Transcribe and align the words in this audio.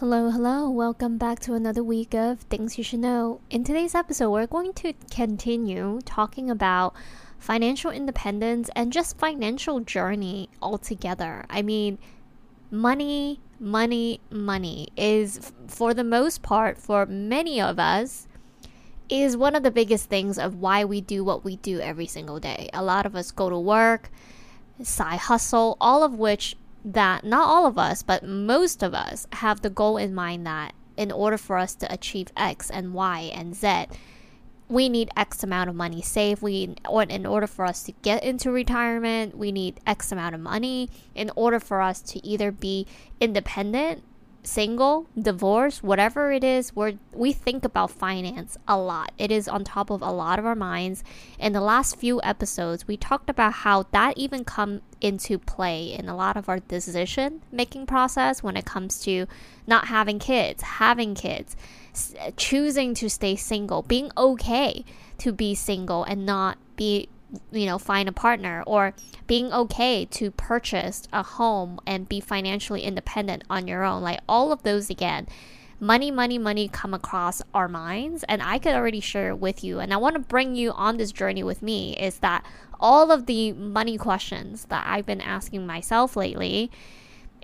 Hello, 0.00 0.28
hello. 0.28 0.68
Welcome 0.68 1.16
back 1.16 1.40
to 1.40 1.54
another 1.54 1.82
week 1.82 2.12
of 2.12 2.40
Things 2.40 2.76
You 2.76 2.84
Should 2.84 3.00
Know. 3.00 3.40
In 3.48 3.64
today's 3.64 3.94
episode, 3.94 4.28
we're 4.28 4.46
going 4.46 4.74
to 4.74 4.92
continue 5.10 6.00
talking 6.04 6.50
about 6.50 6.94
financial 7.38 7.90
independence 7.90 8.68
and 8.76 8.92
just 8.92 9.16
financial 9.16 9.80
journey 9.80 10.50
altogether. 10.60 11.46
I 11.48 11.62
mean, 11.62 11.96
money, 12.70 13.40
money, 13.58 14.20
money 14.28 14.88
is 14.98 15.50
for 15.66 15.94
the 15.94 16.04
most 16.04 16.42
part 16.42 16.76
for 16.76 17.06
many 17.06 17.58
of 17.58 17.78
us 17.78 18.28
is 19.08 19.34
one 19.34 19.56
of 19.56 19.62
the 19.62 19.70
biggest 19.70 20.10
things 20.10 20.38
of 20.38 20.56
why 20.56 20.84
we 20.84 21.00
do 21.00 21.24
what 21.24 21.42
we 21.42 21.56
do 21.56 21.80
every 21.80 22.06
single 22.06 22.38
day. 22.38 22.68
A 22.74 22.84
lot 22.84 23.06
of 23.06 23.16
us 23.16 23.30
go 23.30 23.48
to 23.48 23.58
work, 23.58 24.10
side 24.82 25.20
hustle, 25.20 25.78
all 25.80 26.02
of 26.02 26.12
which 26.12 26.54
that 26.86 27.24
not 27.24 27.48
all 27.48 27.66
of 27.66 27.76
us, 27.76 28.02
but 28.02 28.24
most 28.24 28.82
of 28.82 28.94
us 28.94 29.26
have 29.32 29.60
the 29.60 29.70
goal 29.70 29.96
in 29.96 30.14
mind 30.14 30.46
that 30.46 30.72
in 30.96 31.10
order 31.10 31.36
for 31.36 31.58
us 31.58 31.74
to 31.74 31.92
achieve 31.92 32.28
X 32.36 32.70
and 32.70 32.94
Y 32.94 33.30
and 33.34 33.54
Z, 33.54 33.86
we 34.68 34.88
need 34.88 35.10
X 35.16 35.42
amount 35.42 35.68
of 35.68 35.76
money 35.76 36.00
saved. 36.00 36.42
We 36.42 36.76
or 36.88 37.02
in 37.02 37.26
order 37.26 37.48
for 37.48 37.64
us 37.64 37.82
to 37.84 37.92
get 38.02 38.22
into 38.22 38.50
retirement, 38.50 39.36
we 39.36 39.52
need 39.52 39.80
X 39.86 40.12
amount 40.12 40.36
of 40.36 40.40
money 40.40 40.88
in 41.14 41.30
order 41.34 41.60
for 41.60 41.80
us 41.80 42.00
to 42.02 42.24
either 42.24 42.52
be 42.52 42.86
independent 43.20 44.02
single, 44.46 45.06
divorce, 45.20 45.82
whatever 45.82 46.32
it 46.32 46.44
is, 46.44 46.74
we 46.74 46.98
we 47.12 47.32
think 47.32 47.64
about 47.64 47.90
finance 47.90 48.56
a 48.68 48.78
lot. 48.78 49.12
It 49.18 49.30
is 49.30 49.48
on 49.48 49.64
top 49.64 49.90
of 49.90 50.02
a 50.02 50.10
lot 50.10 50.38
of 50.38 50.46
our 50.46 50.54
minds. 50.54 51.02
In 51.38 51.52
the 51.52 51.60
last 51.60 51.96
few 51.96 52.20
episodes, 52.22 52.86
we 52.86 52.96
talked 52.96 53.28
about 53.28 53.52
how 53.52 53.84
that 53.90 54.16
even 54.16 54.44
come 54.44 54.82
into 55.00 55.38
play 55.38 55.92
in 55.92 56.08
a 56.08 56.16
lot 56.16 56.36
of 56.36 56.48
our 56.48 56.60
decision 56.60 57.42
making 57.52 57.86
process 57.86 58.42
when 58.42 58.56
it 58.56 58.64
comes 58.64 59.00
to 59.00 59.26
not 59.66 59.88
having 59.88 60.18
kids, 60.18 60.62
having 60.62 61.14
kids, 61.14 61.56
choosing 62.36 62.94
to 62.94 63.10
stay 63.10 63.36
single, 63.36 63.82
being 63.82 64.10
okay 64.16 64.84
to 65.18 65.32
be 65.32 65.54
single 65.54 66.04
and 66.04 66.24
not 66.24 66.56
be 66.76 67.08
you 67.50 67.66
know 67.66 67.78
find 67.78 68.08
a 68.08 68.12
partner 68.12 68.62
or 68.66 68.94
being 69.26 69.52
okay 69.52 70.04
to 70.04 70.30
purchase 70.30 71.08
a 71.12 71.22
home 71.22 71.80
and 71.86 72.08
be 72.08 72.20
financially 72.20 72.82
independent 72.82 73.44
on 73.48 73.66
your 73.66 73.84
own. 73.84 74.02
Like 74.02 74.20
all 74.28 74.52
of 74.52 74.62
those 74.62 74.90
again 74.90 75.26
money 75.78 76.10
money 76.10 76.38
money 76.38 76.68
come 76.68 76.94
across 76.94 77.42
our 77.52 77.68
minds 77.68 78.24
and 78.30 78.42
i 78.42 78.58
could 78.58 78.72
already 78.72 79.00
share 79.00 79.28
it 79.28 79.38
with 79.38 79.62
you. 79.62 79.78
And 79.78 79.92
i 79.92 79.96
want 79.96 80.14
to 80.14 80.20
bring 80.20 80.54
you 80.56 80.72
on 80.72 80.96
this 80.96 81.12
journey 81.12 81.42
with 81.42 81.60
me 81.62 81.94
is 81.96 82.20
that 82.20 82.44
all 82.80 83.10
of 83.10 83.26
the 83.26 83.52
money 83.52 83.96
questions 83.98 84.66
that 84.66 84.84
i've 84.86 85.06
been 85.06 85.20
asking 85.20 85.66
myself 85.66 86.16
lately 86.16 86.70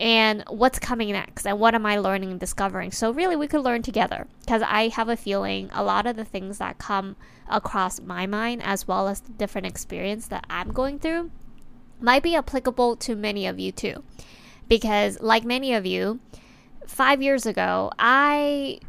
and 0.03 0.43
what's 0.49 0.81
coming 0.81 1.13
next 1.13 1.47
and 1.47 1.61
what 1.61 1.77
am 1.77 1.87
I 1.87 1.97
learning 1.97 2.33
and 2.33 2.41
discovering. 2.41 2.91
So, 2.91 3.13
really, 3.13 3.37
we 3.37 3.47
could 3.47 3.63
learn 3.63 3.83
together 3.83 4.27
because 4.41 4.61
I 4.67 4.89
have 4.89 5.09
a 5.09 5.17
feeling 5.17 5.71
a 5.73 5.85
lot 5.85 6.07
of 6.07 6.17
the 6.17 6.25
things 6.25 6.59
that 6.59 6.79
come 6.79 7.15
across 7.49 8.01
my 8.01 8.27
mind, 8.27 8.65
as 8.65 8.89
well 8.89 9.07
as 9.07 9.21
the 9.21 9.31
different 9.31 9.69
experience 9.69 10.27
that 10.27 10.45
I'm 10.51 10.73
going 10.73 10.99
through, 10.99 11.31
might 12.01 12.25
be 12.25 12.35
applicable 12.35 12.97
to 12.97 13.15
many 13.15 13.47
of 13.47 13.61
you 13.61 13.71
too. 13.71 14.03
Because, 14.67 15.21
like 15.21 15.45
many 15.45 15.73
of 15.73 15.87
you, 15.87 16.19
five 16.85 17.23
years 17.23 17.47
ago, 17.47 17.93
I 17.97 18.81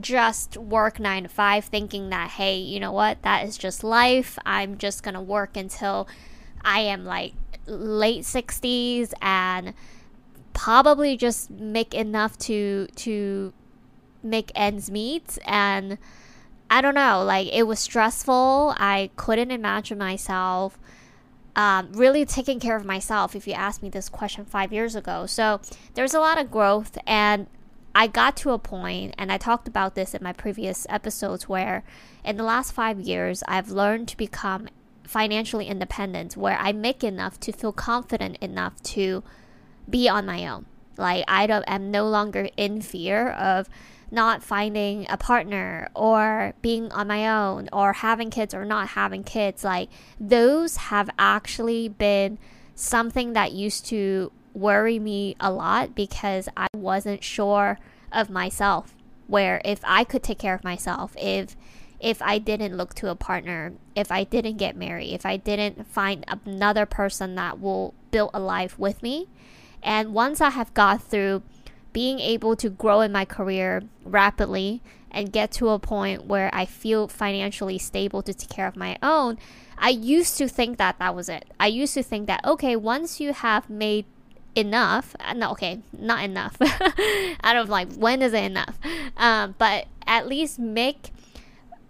just 0.00 0.56
work 0.56 0.98
nine 0.98 1.22
to 1.22 1.28
five 1.28 1.64
thinking 1.64 2.10
that, 2.10 2.30
hey, 2.30 2.56
you 2.56 2.80
know 2.80 2.92
what, 2.92 3.22
that 3.22 3.46
is 3.46 3.56
just 3.56 3.84
life. 3.84 4.36
I'm 4.44 4.78
just 4.78 5.04
going 5.04 5.14
to 5.14 5.20
work 5.20 5.56
until 5.56 6.08
I 6.62 6.80
am 6.80 7.04
like 7.04 7.34
late 7.66 8.24
60s 8.24 9.12
and 9.22 9.74
probably 10.62 11.16
just 11.16 11.50
make 11.50 11.94
enough 11.94 12.36
to 12.36 12.86
to 12.94 13.50
make 14.22 14.52
ends 14.54 14.90
meet 14.90 15.38
and 15.46 15.96
I 16.68 16.82
don't 16.82 16.94
know, 16.94 17.24
like 17.24 17.48
it 17.50 17.62
was 17.62 17.80
stressful. 17.80 18.74
I 18.76 19.10
couldn't 19.16 19.50
imagine 19.50 19.96
myself 19.96 20.78
um, 21.56 21.92
really 21.94 22.26
taking 22.26 22.60
care 22.60 22.76
of 22.76 22.84
myself 22.84 23.34
if 23.34 23.48
you 23.48 23.54
asked 23.54 23.82
me 23.82 23.88
this 23.88 24.10
question 24.10 24.44
five 24.44 24.70
years 24.70 24.94
ago. 24.94 25.24
So 25.24 25.62
there's 25.94 26.12
a 26.14 26.20
lot 26.20 26.38
of 26.38 26.50
growth, 26.50 26.96
and 27.06 27.46
I 27.94 28.06
got 28.06 28.36
to 28.38 28.50
a 28.50 28.58
point, 28.58 29.14
and 29.18 29.32
I 29.32 29.38
talked 29.38 29.66
about 29.66 29.94
this 29.94 30.14
in 30.14 30.22
my 30.22 30.32
previous 30.32 30.86
episodes, 30.90 31.48
where 31.48 31.82
in 32.22 32.36
the 32.36 32.44
last 32.44 32.72
five 32.72 33.00
years, 33.00 33.42
I've 33.48 33.70
learned 33.70 34.08
to 34.08 34.16
become 34.16 34.68
financially 35.02 35.66
independent, 35.66 36.36
where 36.36 36.58
I 36.58 36.70
make 36.72 37.02
enough 37.02 37.40
to 37.40 37.50
feel 37.50 37.72
confident 37.72 38.36
enough 38.40 38.80
to 38.94 39.24
be 39.90 40.08
on 40.08 40.26
my 40.26 40.46
own. 40.46 40.66
Like 40.96 41.24
I 41.28 41.46
don't, 41.46 41.64
am 41.66 41.90
no 41.90 42.08
longer 42.08 42.48
in 42.56 42.80
fear 42.82 43.30
of 43.30 43.68
not 44.10 44.42
finding 44.42 45.06
a 45.08 45.16
partner 45.16 45.88
or 45.94 46.52
being 46.62 46.90
on 46.92 47.06
my 47.06 47.28
own 47.28 47.68
or 47.72 47.92
having 47.92 48.30
kids 48.30 48.52
or 48.52 48.64
not 48.64 48.88
having 48.88 49.22
kids. 49.22 49.64
Like 49.64 49.88
those 50.18 50.76
have 50.76 51.10
actually 51.18 51.88
been 51.88 52.38
something 52.74 53.32
that 53.34 53.52
used 53.52 53.86
to 53.86 54.32
worry 54.52 54.98
me 54.98 55.36
a 55.38 55.52
lot 55.52 55.94
because 55.94 56.48
I 56.56 56.66
wasn't 56.74 57.22
sure 57.22 57.78
of 58.12 58.30
myself. 58.30 58.94
Where 59.26 59.60
if 59.64 59.80
I 59.84 60.02
could 60.02 60.24
take 60.24 60.40
care 60.40 60.54
of 60.54 60.64
myself, 60.64 61.14
if 61.16 61.56
if 62.00 62.20
I 62.22 62.38
didn't 62.38 62.76
look 62.76 62.94
to 62.94 63.10
a 63.10 63.14
partner, 63.14 63.74
if 63.94 64.10
I 64.10 64.24
didn't 64.24 64.56
get 64.56 64.74
married, 64.74 65.12
if 65.12 65.26
I 65.26 65.36
didn't 65.36 65.86
find 65.86 66.24
another 66.44 66.86
person 66.86 67.34
that 67.34 67.60
will 67.60 67.94
build 68.10 68.30
a 68.32 68.40
life 68.40 68.78
with 68.78 69.02
me, 69.02 69.28
and 69.82 70.12
once 70.12 70.40
I 70.40 70.50
have 70.50 70.72
got 70.74 71.02
through 71.02 71.42
being 71.92 72.20
able 72.20 72.56
to 72.56 72.70
grow 72.70 73.00
in 73.00 73.12
my 73.12 73.24
career 73.24 73.82
rapidly 74.04 74.80
and 75.10 75.32
get 75.32 75.50
to 75.50 75.70
a 75.70 75.78
point 75.78 76.26
where 76.26 76.50
I 76.52 76.64
feel 76.66 77.08
financially 77.08 77.78
stable 77.78 78.22
to 78.22 78.32
take 78.32 78.50
care 78.50 78.66
of 78.66 78.76
my 78.76 78.96
own, 79.02 79.38
I 79.76 79.88
used 79.88 80.38
to 80.38 80.48
think 80.48 80.78
that 80.78 80.98
that 80.98 81.14
was 81.14 81.28
it. 81.28 81.46
I 81.58 81.66
used 81.66 81.94
to 81.94 82.02
think 82.02 82.26
that, 82.26 82.44
okay, 82.44 82.76
once 82.76 83.18
you 83.18 83.32
have 83.32 83.68
made 83.68 84.04
enough, 84.54 85.16
uh, 85.20 85.32
no, 85.32 85.50
okay, 85.52 85.80
not 85.96 86.22
enough. 86.22 86.56
I 86.60 87.52
don't 87.52 87.68
like, 87.68 87.92
when 87.94 88.22
is 88.22 88.32
it 88.32 88.44
enough? 88.44 88.78
Um, 89.16 89.54
but 89.58 89.86
at 90.06 90.28
least 90.28 90.58
make 90.58 91.10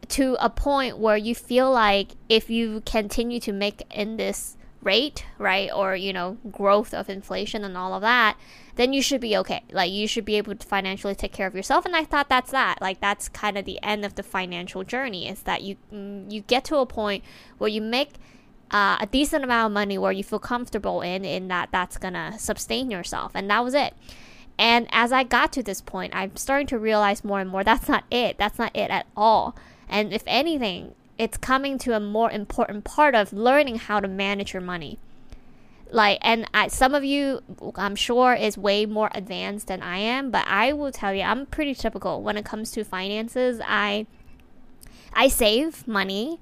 to 0.08 0.36
a 0.40 0.50
point 0.50 0.98
where 0.98 1.16
you 1.16 1.34
feel 1.34 1.70
like 1.70 2.12
if 2.28 2.50
you 2.50 2.82
continue 2.84 3.40
to 3.40 3.52
make 3.52 3.82
in 3.90 4.16
this 4.16 4.56
rate, 4.82 5.26
right, 5.38 5.70
or 5.72 5.94
you 5.94 6.12
know, 6.12 6.38
growth 6.50 6.94
of 6.94 7.08
inflation 7.08 7.64
and 7.64 7.76
all 7.76 7.94
of 7.94 8.02
that, 8.02 8.36
then 8.76 8.92
you 8.92 9.02
should 9.02 9.20
be 9.20 9.36
okay. 9.36 9.62
Like 9.70 9.90
you 9.90 10.06
should 10.06 10.24
be 10.24 10.36
able 10.36 10.54
to 10.54 10.66
financially 10.66 11.14
take 11.14 11.32
care 11.32 11.46
of 11.46 11.54
yourself. 11.54 11.84
And 11.84 11.94
I 11.94 12.04
thought 12.04 12.28
that's 12.28 12.50
that. 12.50 12.80
Like 12.80 13.00
that's 13.00 13.28
kind 13.28 13.58
of 13.58 13.64
the 13.64 13.82
end 13.82 14.04
of 14.04 14.14
the 14.14 14.22
financial 14.22 14.84
journey. 14.84 15.28
Is 15.28 15.42
that 15.42 15.62
you 15.62 15.76
mm, 15.92 16.30
you 16.30 16.40
get 16.42 16.64
to 16.66 16.76
a 16.76 16.86
point 16.86 17.24
where 17.58 17.68
you 17.68 17.80
make 17.80 18.14
uh, 18.70 18.96
a 19.00 19.06
decent 19.06 19.44
amount 19.44 19.66
of 19.66 19.72
money 19.72 19.98
where 19.98 20.12
you 20.12 20.24
feel 20.24 20.38
comfortable 20.38 21.02
in, 21.02 21.24
in 21.24 21.48
that 21.48 21.70
that's 21.72 21.98
gonna 21.98 22.38
sustain 22.38 22.90
yourself. 22.90 23.32
And 23.34 23.50
that 23.50 23.64
was 23.64 23.74
it. 23.74 23.94
And 24.58 24.88
as 24.92 25.10
I 25.10 25.24
got 25.24 25.52
to 25.54 25.62
this 25.62 25.80
point, 25.80 26.14
I'm 26.14 26.36
starting 26.36 26.66
to 26.68 26.78
realize 26.78 27.24
more 27.24 27.40
and 27.40 27.48
more 27.50 27.64
that's 27.64 27.88
not 27.88 28.04
it. 28.10 28.38
That's 28.38 28.58
not 28.58 28.76
it 28.76 28.90
at 28.90 29.06
all. 29.16 29.56
And 29.88 30.12
if 30.12 30.22
anything, 30.26 30.94
it's 31.20 31.36
coming 31.36 31.76
to 31.76 31.94
a 31.94 32.00
more 32.00 32.30
important 32.30 32.82
part 32.82 33.14
of 33.14 33.30
learning 33.30 33.76
how 33.76 34.00
to 34.00 34.08
manage 34.08 34.54
your 34.54 34.62
money. 34.62 34.98
Like 35.92 36.18
and 36.22 36.48
I, 36.54 36.68
some 36.68 36.94
of 36.94 37.04
you 37.04 37.42
i'm 37.76 37.96
sure 37.96 38.32
is 38.32 38.56
way 38.56 38.86
more 38.86 39.10
advanced 39.12 39.66
than 39.66 39.82
i 39.82 39.98
am 39.98 40.30
but 40.30 40.46
i 40.46 40.72
will 40.72 40.92
tell 40.92 41.12
you 41.12 41.22
i'm 41.22 41.46
pretty 41.46 41.74
typical 41.74 42.22
when 42.22 42.36
it 42.36 42.44
comes 42.44 42.70
to 42.72 42.84
finances. 42.84 43.60
I 43.64 44.06
i 45.12 45.26
save 45.26 45.86
money 45.88 46.38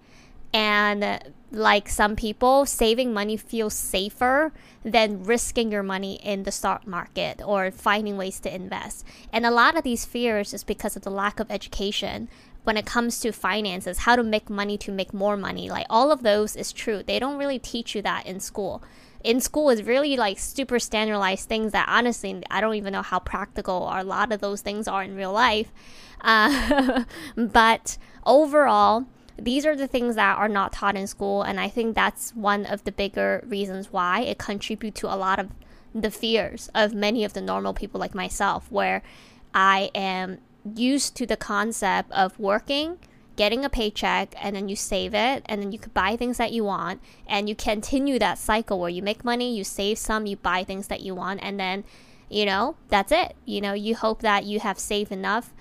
and 0.53 1.33
like 1.51 1.89
some 1.89 2.15
people 2.17 2.67
saving 2.67 3.13
money 3.13 3.37
feels 3.37 3.75
safer 3.75 4.53
than 4.85 5.23
risking 5.23 5.73
your 5.73 5.83
money 5.83 6.15
in 6.23 6.43
the 6.43 6.53
stock 6.53 6.87
market 6.87 7.41
or 7.45 7.71
finding 7.71 8.17
ways 8.17 8.39
to 8.41 8.55
invest 8.55 9.05
and 9.33 9.47
a 9.47 9.51
lot 9.51 9.77
of 9.77 9.83
these 9.83 10.05
fears 10.05 10.53
is 10.53 10.65
because 10.65 10.95
of 10.97 11.03
the 11.03 11.11
lack 11.11 11.41
of 11.41 11.51
education 11.51 12.29
when 12.69 12.77
it 12.77 12.85
comes 12.85 13.19
to 13.21 13.33
finances, 13.33 14.01
how 14.01 14.15
to 14.15 14.23
make 14.23 14.51
money 14.51 14.77
to 14.77 14.93
make 14.93 15.15
more 15.15 15.39
money. 15.39 15.71
Like 15.71 15.87
all 15.89 16.13
of 16.13 16.23
those 16.23 16.55
is 16.55 16.71
true. 16.71 17.03
They 17.03 17.19
don't 17.19 17.39
really 17.39 17.59
teach 17.59 17.95
you 17.95 18.03
that 18.03 18.27
in 18.27 18.41
school. 18.41 18.83
In 19.25 19.41
school 19.41 19.71
is 19.71 19.83
really 19.85 20.19
like 20.19 20.39
super 20.39 20.79
standardized 20.79 21.49
things 21.49 21.73
that 21.73 21.89
honestly 21.89 22.43
I 22.51 22.61
don't 22.61 22.75
even 22.75 22.93
know 22.93 23.01
how 23.01 23.21
practical 23.21 23.89
or 23.91 24.01
a 24.01 24.05
lot 24.05 24.33
of 24.33 24.43
those 24.43 24.61
things 24.61 24.87
are 24.87 25.03
in 25.03 25.17
real 25.17 25.33
life. 25.33 25.73
Uh, 26.21 27.05
but 27.37 27.97
overall, 28.27 29.07
these 29.39 29.65
are 29.65 29.77
the 29.77 29.87
things 29.87 30.17
that 30.17 30.37
are 30.37 30.49
not 30.49 30.73
taught 30.73 30.97
in 30.97 31.07
school, 31.07 31.43
and 31.43 31.61
I 31.61 31.69
think 31.69 31.95
that's 31.95 32.35
one 32.35 32.67
of 32.67 32.85
the 32.85 32.93
bigger 32.93 33.45
reasons 33.47 33.93
why 33.93 34.21
it 34.21 34.39
contributes 34.39 35.01
to 35.01 35.13
a 35.13 35.17
lot 35.17 35.39
of 35.39 35.51
the 35.95 36.11
fears 36.11 36.71
of 36.75 36.95
many 36.95 37.25
of 37.25 37.33
the 37.33 37.41
normal 37.41 37.73
people 37.73 38.01
like 38.01 38.15
myself, 38.15 38.71
where 38.71 39.03
I 39.55 39.91
am 39.95 40.39
used 40.75 41.17
to 41.17 41.27
the 41.27 41.37
concept 41.37 42.13
of 42.13 42.39
working, 42.39 42.99
getting 43.37 43.65
a 43.65 43.71
paycheck, 43.71 44.35
and 44.43 44.57
then 44.57 44.69
you 44.69 44.77
save 44.77 45.15
it, 45.15 45.43
and 45.47 45.63
then 45.63 45.73
you 45.73 45.79
could 45.79 45.95
buy 45.95 46.17
things 46.17 46.37
that 46.39 46.53
you 46.53 46.65
want, 46.65 47.01
and 47.27 47.49
you 47.49 47.55
continue 47.55 48.19
that 48.19 48.39
cycle 48.39 48.79
where 48.79 48.91
you 48.91 49.03
make 49.03 49.25
money, 49.25 49.57
you 49.57 49.65
save 49.65 49.99
some, 49.99 50.27
you 50.27 50.37
buy 50.37 50.65
things 50.65 50.89
that 50.89 51.01
you 51.01 51.15
want, 51.15 51.41
and 51.43 51.59
then 51.59 51.85
you 52.31 52.45
know, 52.45 52.77
that's 52.89 53.11
it. 53.11 53.35
You 53.45 53.61
know, 53.61 53.73
you 53.73 53.97
hope 53.97 54.21
that 54.21 54.45
you 54.45 54.61
have 54.61 54.79
saved 54.79 55.11
enough 55.11 55.53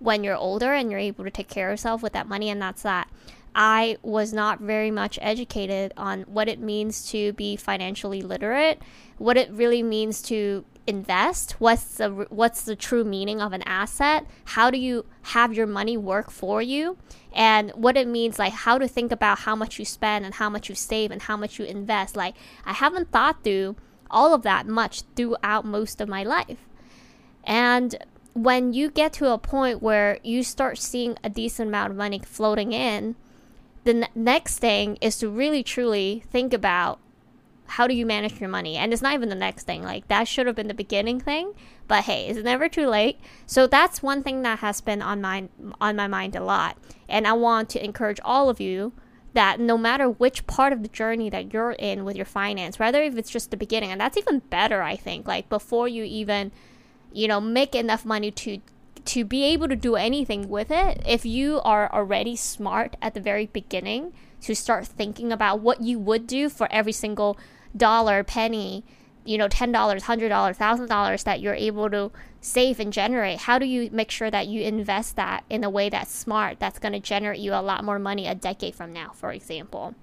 when 0.00 0.24
you're 0.24 0.36
older 0.36 0.72
and 0.72 0.90
you're 0.90 1.00
able 1.00 1.24
to 1.24 1.30
take 1.30 1.48
care 1.48 1.68
of 1.68 1.74
yourself 1.74 2.02
with 2.02 2.14
that 2.14 2.26
money, 2.28 2.50
and 2.50 2.60
that's 2.60 2.82
that. 2.82 3.08
I 3.54 3.96
was 4.02 4.32
not 4.32 4.60
very 4.60 4.90
much 4.90 5.18
educated 5.20 5.92
on 5.96 6.22
what 6.22 6.48
it 6.48 6.60
means 6.60 7.10
to 7.10 7.32
be 7.32 7.56
financially 7.56 8.22
literate, 8.22 8.80
what 9.18 9.36
it 9.36 9.50
really 9.50 9.82
means 9.82 10.22
to 10.22 10.64
invest, 10.86 11.52
what's 11.60 11.96
the 11.96 12.08
what's 12.30 12.62
the 12.62 12.76
true 12.76 13.04
meaning 13.04 13.40
of 13.40 13.52
an 13.52 13.62
asset, 13.62 14.26
how 14.44 14.70
do 14.70 14.78
you 14.78 15.04
have 15.22 15.52
your 15.52 15.66
money 15.66 15.96
work 15.96 16.30
for 16.30 16.62
you, 16.62 16.96
and 17.32 17.70
what 17.72 17.96
it 17.96 18.08
means 18.08 18.38
like 18.38 18.52
how 18.52 18.78
to 18.78 18.88
think 18.88 19.12
about 19.12 19.40
how 19.40 19.54
much 19.54 19.78
you 19.78 19.84
spend 19.84 20.24
and 20.24 20.34
how 20.34 20.48
much 20.48 20.68
you 20.68 20.74
save 20.74 21.10
and 21.10 21.22
how 21.22 21.36
much 21.36 21.58
you 21.58 21.64
invest. 21.64 22.16
Like 22.16 22.34
I 22.64 22.72
haven't 22.72 23.10
thought 23.10 23.44
through 23.44 23.76
all 24.10 24.34
of 24.34 24.42
that 24.42 24.66
much 24.66 25.02
throughout 25.16 25.64
most 25.64 26.00
of 26.00 26.08
my 26.08 26.22
life. 26.22 26.66
And 27.44 27.96
when 28.42 28.72
you 28.72 28.90
get 28.90 29.12
to 29.14 29.32
a 29.32 29.38
point 29.38 29.82
where 29.82 30.18
you 30.22 30.42
start 30.42 30.78
seeing 30.78 31.18
a 31.22 31.28
decent 31.28 31.68
amount 31.68 31.90
of 31.90 31.96
money 31.96 32.20
floating 32.24 32.72
in, 32.72 33.16
the 33.84 33.90
n- 33.90 34.08
next 34.14 34.58
thing 34.58 34.96
is 35.00 35.18
to 35.18 35.28
really 35.28 35.62
truly 35.62 36.22
think 36.30 36.54
about 36.54 36.98
how 37.66 37.86
do 37.86 37.94
you 37.94 38.04
manage 38.06 38.40
your 38.40 38.48
money? 38.48 38.76
And 38.76 38.92
it's 38.92 39.02
not 39.02 39.14
even 39.14 39.28
the 39.28 39.34
next 39.34 39.64
thing 39.64 39.82
like 39.82 40.08
that 40.08 40.26
should 40.26 40.46
have 40.46 40.56
been 40.56 40.68
the 40.68 40.74
beginning 40.74 41.20
thing 41.20 41.54
but 41.86 42.04
hey 42.04 42.28
it's 42.28 42.38
never 42.38 42.68
too 42.68 42.86
late. 42.86 43.18
So 43.46 43.66
that's 43.66 44.02
one 44.02 44.22
thing 44.22 44.42
that 44.42 44.60
has 44.60 44.80
been 44.80 45.02
on 45.02 45.20
my 45.20 45.48
on 45.80 45.96
my 45.96 46.06
mind 46.06 46.34
a 46.36 46.42
lot. 46.42 46.78
And 47.08 47.26
i 47.26 47.32
want 47.32 47.68
to 47.70 47.84
encourage 47.84 48.20
all 48.24 48.48
of 48.48 48.60
you 48.60 48.92
that 49.34 49.60
no 49.60 49.76
matter 49.76 50.08
which 50.08 50.46
part 50.46 50.72
of 50.72 50.82
the 50.82 50.88
journey 50.88 51.30
that 51.30 51.52
you're 51.52 51.72
in 51.72 52.04
with 52.04 52.16
your 52.16 52.24
finance 52.24 52.78
whether 52.78 53.02
if 53.02 53.16
it's 53.16 53.30
just 53.30 53.50
the 53.50 53.56
beginning 53.56 53.90
and 53.92 54.00
that's 54.00 54.16
even 54.16 54.40
better 54.50 54.82
i 54.82 54.96
think 54.96 55.28
like 55.28 55.48
before 55.48 55.86
you 55.86 56.02
even 56.02 56.50
you 57.12 57.28
know 57.28 57.40
make 57.40 57.74
enough 57.74 58.04
money 58.04 58.30
to 58.30 58.60
to 59.04 59.24
be 59.24 59.44
able 59.44 59.68
to 59.68 59.76
do 59.76 59.96
anything 59.96 60.48
with 60.48 60.70
it, 60.70 61.02
if 61.06 61.24
you 61.24 61.60
are 61.62 61.92
already 61.92 62.36
smart 62.36 62.96
at 63.00 63.14
the 63.14 63.20
very 63.20 63.46
beginning 63.46 64.12
to 64.42 64.54
start 64.54 64.86
thinking 64.86 65.32
about 65.32 65.60
what 65.60 65.82
you 65.82 65.98
would 65.98 66.26
do 66.26 66.48
for 66.48 66.70
every 66.70 66.92
single 66.92 67.38
dollar, 67.76 68.22
penny, 68.22 68.84
you 69.24 69.38
know, 69.38 69.48
$10, 69.48 69.72
$100, 69.72 70.00
$1,000 70.02 71.24
that 71.24 71.40
you're 71.40 71.54
able 71.54 71.90
to 71.90 72.10
save 72.40 72.80
and 72.80 72.92
generate, 72.92 73.40
how 73.40 73.58
do 73.58 73.66
you 73.66 73.90
make 73.92 74.10
sure 74.10 74.30
that 74.30 74.46
you 74.46 74.62
invest 74.62 75.16
that 75.16 75.44
in 75.50 75.62
a 75.62 75.70
way 75.70 75.88
that's 75.88 76.14
smart, 76.14 76.58
that's 76.58 76.78
going 76.78 76.92
to 76.92 77.00
generate 77.00 77.40
you 77.40 77.52
a 77.52 77.60
lot 77.60 77.84
more 77.84 77.98
money 77.98 78.26
a 78.26 78.34
decade 78.34 78.74
from 78.74 78.92
now, 78.92 79.10
for 79.12 79.32
example? 79.32 79.94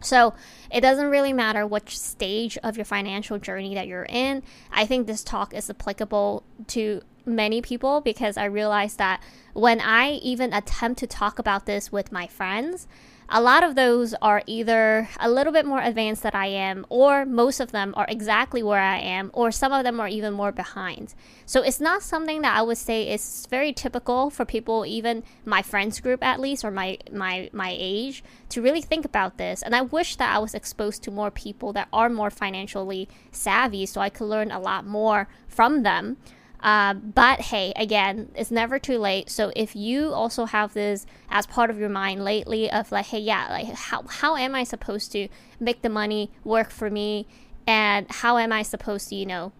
So 0.00 0.34
it 0.70 0.80
doesn't 0.80 1.08
really 1.08 1.32
matter 1.32 1.66
which 1.66 1.98
stage 1.98 2.56
of 2.62 2.76
your 2.76 2.84
financial 2.84 3.38
journey 3.38 3.74
that 3.74 3.86
you're 3.86 4.06
in. 4.08 4.42
I 4.70 4.86
think 4.86 5.06
this 5.06 5.24
talk 5.24 5.54
is 5.54 5.68
applicable 5.68 6.44
to 6.68 7.02
many 7.26 7.60
people 7.60 8.00
because 8.00 8.36
I 8.36 8.44
realized 8.44 8.98
that 8.98 9.22
when 9.52 9.80
I 9.80 10.12
even 10.12 10.52
attempt 10.52 11.00
to 11.00 11.06
talk 11.06 11.38
about 11.38 11.66
this 11.66 11.92
with 11.92 12.12
my 12.12 12.26
friends, 12.26 12.86
a 13.30 13.42
lot 13.42 13.62
of 13.62 13.74
those 13.74 14.14
are 14.22 14.42
either 14.46 15.08
a 15.20 15.30
little 15.30 15.52
bit 15.52 15.66
more 15.66 15.82
advanced 15.82 16.22
than 16.22 16.34
I 16.34 16.46
am, 16.46 16.86
or 16.88 17.26
most 17.26 17.60
of 17.60 17.72
them 17.72 17.92
are 17.96 18.06
exactly 18.08 18.62
where 18.62 18.80
I 18.80 18.98
am, 18.98 19.30
or 19.34 19.50
some 19.50 19.72
of 19.72 19.84
them 19.84 20.00
are 20.00 20.08
even 20.08 20.32
more 20.32 20.50
behind. 20.50 21.14
So 21.44 21.62
it's 21.62 21.80
not 21.80 22.02
something 22.02 22.40
that 22.42 22.56
I 22.56 22.62
would 22.62 22.78
say 22.78 23.12
is 23.12 23.46
very 23.50 23.72
typical 23.72 24.30
for 24.30 24.44
people, 24.44 24.86
even 24.86 25.24
my 25.44 25.60
friends 25.60 26.00
group 26.00 26.24
at 26.24 26.40
least, 26.40 26.64
or 26.64 26.70
my 26.70 26.98
my 27.12 27.50
my 27.52 27.74
age, 27.78 28.24
to 28.48 28.62
really 28.62 28.82
think 28.82 29.04
about 29.04 29.36
this. 29.36 29.62
And 29.62 29.76
I 29.76 29.82
wish 29.82 30.16
that 30.16 30.34
I 30.34 30.38
was 30.38 30.54
exposed 30.54 31.02
to 31.02 31.10
more 31.10 31.30
people 31.30 31.72
that 31.74 31.88
are 31.92 32.08
more 32.08 32.30
financially 32.30 33.08
savvy, 33.30 33.84
so 33.84 34.00
I 34.00 34.08
could 34.08 34.26
learn 34.26 34.50
a 34.50 34.60
lot 34.60 34.86
more 34.86 35.28
from 35.46 35.82
them. 35.82 36.16
Uh, 36.60 36.92
but 36.94 37.40
hey, 37.40 37.72
again, 37.76 38.30
it's 38.34 38.50
never 38.50 38.78
too 38.78 38.98
late. 38.98 39.30
So 39.30 39.52
if 39.54 39.76
you 39.76 40.12
also 40.12 40.44
have 40.44 40.74
this 40.74 41.06
as 41.30 41.46
part 41.46 41.70
of 41.70 41.78
your 41.78 41.88
mind 41.88 42.24
lately 42.24 42.70
of 42.70 42.90
like, 42.90 43.06
hey, 43.06 43.20
yeah, 43.20 43.46
like 43.50 43.66
how 43.74 44.02
how 44.02 44.36
am 44.36 44.54
I 44.54 44.64
supposed 44.64 45.12
to 45.12 45.28
make 45.60 45.82
the 45.82 45.88
money 45.88 46.30
work 46.44 46.70
for 46.70 46.90
me, 46.90 47.26
and 47.66 48.10
how 48.10 48.38
am 48.38 48.52
I 48.52 48.62
supposed 48.62 49.08
to, 49.10 49.14
you 49.14 49.26
know, 49.26 49.52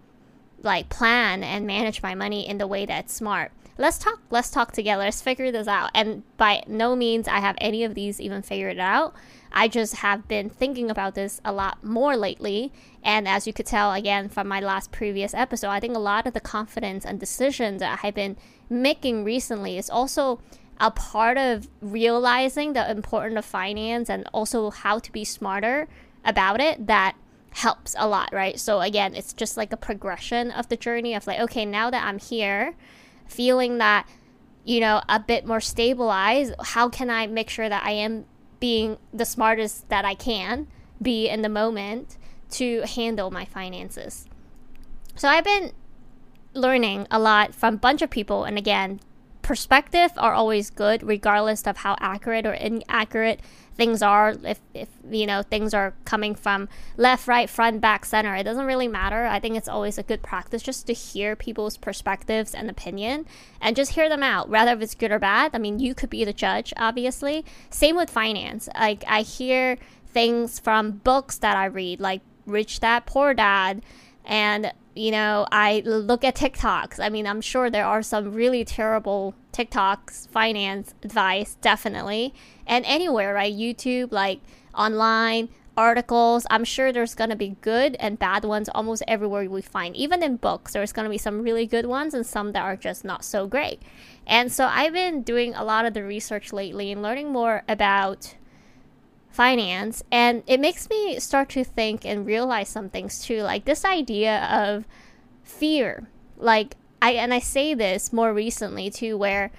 like 0.62 0.89
plan 0.89 1.45
and 1.45 1.67
manage 1.67 2.03
my 2.03 2.15
money 2.17 2.47
in 2.49 2.59
the 2.59 2.67
way 2.67 2.85
that's 2.85 3.15
smart? 3.15 3.53
Let's 3.79 3.97
talk. 3.97 4.21
Let's 4.29 4.51
talk 4.51 4.73
together. 4.73 5.05
Let's 5.05 5.23
figure 5.23 5.53
this 5.53 5.69
out. 5.69 5.91
And 5.95 6.25
by 6.37 6.65
no 6.67 6.97
means 6.97 7.29
I 7.29 7.39
have 7.39 7.57
any 7.61 7.85
of 7.85 7.95
these 7.95 8.21
even 8.21 8.43
figured 8.43 8.79
out. 8.79 9.15
I 9.53 9.69
just 9.69 9.97
have 9.97 10.27
been 10.27 10.51
thinking 10.51 10.91
about 10.91 11.15
this 11.15 11.41
a 11.45 11.53
lot 11.53 11.83
more 11.85 12.17
lately. 12.17 12.73
And 13.05 13.29
as 13.29 13.47
you 13.47 13.53
could 13.53 13.67
tell 13.67 13.93
again 13.93 14.29
from 14.29 14.49
my 14.49 14.59
last 14.59 14.91
previous 14.91 15.33
episode, 15.33 15.69
I 15.69 15.79
think 15.79 15.95
a 15.95 16.01
lot 16.01 16.27
of 16.27 16.35
the 16.35 16.41
confidence 16.41 17.07
and 17.07 17.21
decisions 17.21 17.79
that 17.81 18.01
I've 18.03 18.17
been 18.17 18.37
making 18.69 19.23
recently 19.23 19.79
is 19.79 19.89
also 19.89 20.41
a 20.81 20.91
part 20.91 21.39
of 21.39 21.69
realizing 21.81 22.73
the 22.73 22.91
importance 22.91 23.39
of 23.39 23.45
finance 23.45 24.11
and 24.11 24.29
also 24.33 24.71
how 24.71 24.99
to 24.99 25.13
be 25.13 25.25
smarter 25.25 25.89
about 26.25 26.61
it 26.61 26.89
that 26.89 27.17
helps 27.51 27.95
a 27.99 28.07
lot, 28.07 28.29
right? 28.33 28.59
So 28.59 28.81
again, 28.81 29.15
it's 29.15 29.33
just 29.33 29.57
like 29.57 29.73
a 29.73 29.77
progression 29.77 30.51
of 30.51 30.69
the 30.69 30.77
journey 30.77 31.15
of 31.15 31.27
like, 31.27 31.41
okay, 31.41 31.65
now 31.65 31.91
that 31.91 32.05
I'm 32.05 32.19
here, 32.19 32.75
feeling 33.29 33.79
that, 33.79 34.09
you 34.65 34.81
know, 34.81 35.03
a 35.09 35.21
bit 35.21 35.47
more 35.47 35.61
stabilized, 35.61 36.55
how 36.63 36.89
can 36.89 37.11
I 37.11 37.27
make 37.27 37.51
sure 37.51 37.69
that 37.69 37.85
I 37.85 37.93
am 37.93 38.25
being 38.61 38.99
the 39.13 39.25
smartest 39.25 39.89
that 39.89 40.05
I 40.05 40.15
can 40.15 40.67
be 41.01 41.29
in 41.29 41.43
the 41.43 41.49
moment 41.49 42.17
to 42.51 42.83
handle 42.83 43.31
my 43.31 43.45
finances. 43.45 44.27
So 45.15 45.29
I've 45.29 45.45
been 45.45 45.73
learning 46.55 47.07
a 47.11 47.19
lot 47.19 47.55
from 47.55 47.75
a 47.75 47.79
bunch 47.79 48.03
of 48.03 48.11
people 48.11 48.45
and 48.45 48.59
again 48.59 49.01
perspective 49.43 50.11
are 50.17 50.33
always 50.33 50.71
good 50.71 51.03
regardless 51.03 51.67
of 51.67 51.79
how 51.79 51.97
accurate 52.01 52.47
or 52.47 52.53
inaccurate 52.53 53.41
things 53.79 54.03
are 54.03 54.35
if, 54.45 54.61
if 54.75 54.89
you 55.09 55.25
know 55.25 55.41
things 55.41 55.73
are 55.73 55.95
coming 56.05 56.35
from 56.35 56.69
left 56.97 57.29
right 57.29 57.49
front 57.49 57.81
back 57.81 58.05
center 58.05 58.35
it 58.35 58.43
doesn't 58.43 58.67
really 58.67 58.89
matter. 58.89 59.25
I 59.25 59.41
think 59.41 59.57
it's 59.57 59.69
always 59.69 59.97
a 59.97 60.03
good 60.03 60.23
practice 60.23 60.63
just 60.63 60.87
to 60.89 60.93
hear 60.93 61.37
people's 61.37 61.79
perspectives 61.79 62.55
and 62.55 62.69
opinion 62.69 63.25
and 63.61 63.77
just 63.77 63.93
hear 63.93 64.09
them 64.09 64.23
out 64.23 64.51
rather 64.51 64.73
if 64.73 64.83
it's 64.83 64.95
good 64.95 65.13
or 65.13 65.21
bad. 65.21 65.53
I 65.55 65.59
mean 65.59 65.79
you 65.79 65.95
could 65.95 66.11
be 66.11 66.25
the 66.25 66.33
judge 66.35 66.75
obviously. 66.77 67.45
Same 67.71 67.97
with 67.97 68.11
finance. 68.11 68.69
Like 68.75 69.05
i 69.07 69.23
hear 69.23 69.79
things 70.09 70.59
from 70.59 70.91
books 70.91 71.39
that 71.39 71.57
i 71.57 71.67
read 71.67 72.01
like 72.01 72.23
rich 72.47 72.81
dad 72.81 73.05
poor 73.05 73.35
dad 73.35 73.83
and 74.29 74.73
you 74.95 75.13
know, 75.13 75.47
I 75.53 75.83
look 75.85 76.25
at 76.25 76.35
TikToks. 76.35 76.99
I 76.99 77.09
mean, 77.09 77.25
I'm 77.25 77.41
sure 77.41 77.71
there 77.71 77.87
are 77.87 78.03
some 78.03 78.33
really 78.33 78.65
terrible 78.65 79.35
TikToks, 79.53 80.29
finance 80.29 80.93
advice, 81.05 81.56
definitely. 81.61 82.35
And 82.67 82.85
anywhere, 82.85 83.32
right? 83.32 83.55
YouTube, 83.55 84.11
like 84.11 84.41
online, 84.75 85.51
articles. 85.79 86.44
I'm 86.51 86.65
sure 86.65 86.91
there's 86.91 87.15
going 87.15 87.31
to 87.31 87.37
be 87.37 87.56
good 87.61 87.97
and 88.01 88.19
bad 88.19 88.44
ones 88.44 88.69
almost 88.75 89.05
everywhere 89.06 89.49
we 89.49 89.63
find. 89.63 89.94
Even 89.94 90.25
in 90.25 90.37
books, 90.37 90.73
there's 90.73 90.93
going 90.93 91.05
to 91.05 91.11
be 91.11 91.19
some 91.19 91.43
really 91.43 91.67
good 91.67 91.87
ones 91.87 92.13
and 92.13 92.27
some 92.27 92.51
that 92.53 92.63
are 92.63 92.77
just 92.77 93.05
not 93.05 93.25
so 93.25 93.47
great. 93.47 93.81
And 94.27 94.53
so 94.53 94.67
I've 94.67 94.93
been 94.93 95.23
doing 95.23 95.55
a 95.55 95.63
lot 95.63 95.87
of 95.87 95.94
the 95.94 96.03
research 96.03 96.53
lately 96.53 96.91
and 96.91 97.01
learning 97.01 97.32
more 97.32 97.63
about 97.69 98.35
finance 99.31 100.03
and 100.11 100.43
it 100.47 100.58
makes 100.58 100.89
me 100.91 101.19
start 101.20 101.49
to 101.51 101.63
think 101.63 102.05
and 102.05 102.27
realize 102.27 102.69
some 102.69 102.89
things 102.89 103.20
too 103.20 103.43
like 103.43 103.65
this 103.65 103.85
idea 103.85 104.44
of 104.51 104.85
fear. 105.43 106.08
Like 106.37 106.77
i 107.01 107.13
and 107.13 107.32
i 107.32 107.39
say 107.39 107.75
this 107.75 108.13
more 108.13 108.32
recently 108.32 108.91
too 108.91 109.17
where 109.17 109.51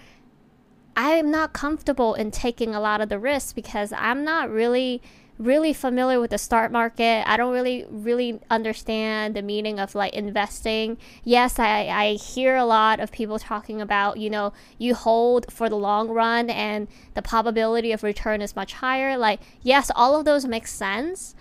i'm 0.96 1.32
not 1.32 1.54
comfortable 1.54 2.14
in 2.14 2.32
taking 2.32 2.76
a 2.76 2.80
lot 2.80 3.02
of 3.02 3.10
the 3.10 3.20
risks 3.20 3.54
because 3.54 3.94
i'm 3.94 4.24
not 4.24 4.50
really 4.50 5.02
really 5.39 5.72
familiar 5.72 6.19
with 6.19 6.31
the 6.31 6.38
stock 6.38 6.69
market. 6.69 7.24
I 7.25 7.38
don't 7.38 7.53
really 7.53 7.86
really 7.89 8.39
understand 8.50 9.36
the 9.36 9.41
meaning 9.41 9.79
of 9.79 9.96
like 9.96 10.13
investing. 10.13 10.98
Yes, 11.24 11.58
I, 11.58 11.88
I 11.88 12.13
hear 12.13 12.58
a 12.58 12.65
lot 12.65 13.00
of 13.00 13.12
people 13.12 13.39
talking 13.39 13.81
about, 13.81 14.17
you 14.17 14.29
know, 14.29 14.53
you 14.77 14.93
hold 14.93 15.51
for 15.51 15.69
the 15.69 15.77
long 15.77 16.10
run 16.10 16.50
and 16.50 16.89
the 17.13 17.22
probability 17.22 17.93
of 17.93 18.03
return 18.03 18.41
is 18.41 18.55
much 18.55 18.74
higher. 18.74 19.17
Like, 19.17 19.39
yes, 19.62 19.89
all 19.96 20.19
of 20.19 20.25
those 20.25 20.46
make 20.46 20.67
sense, 20.67 21.36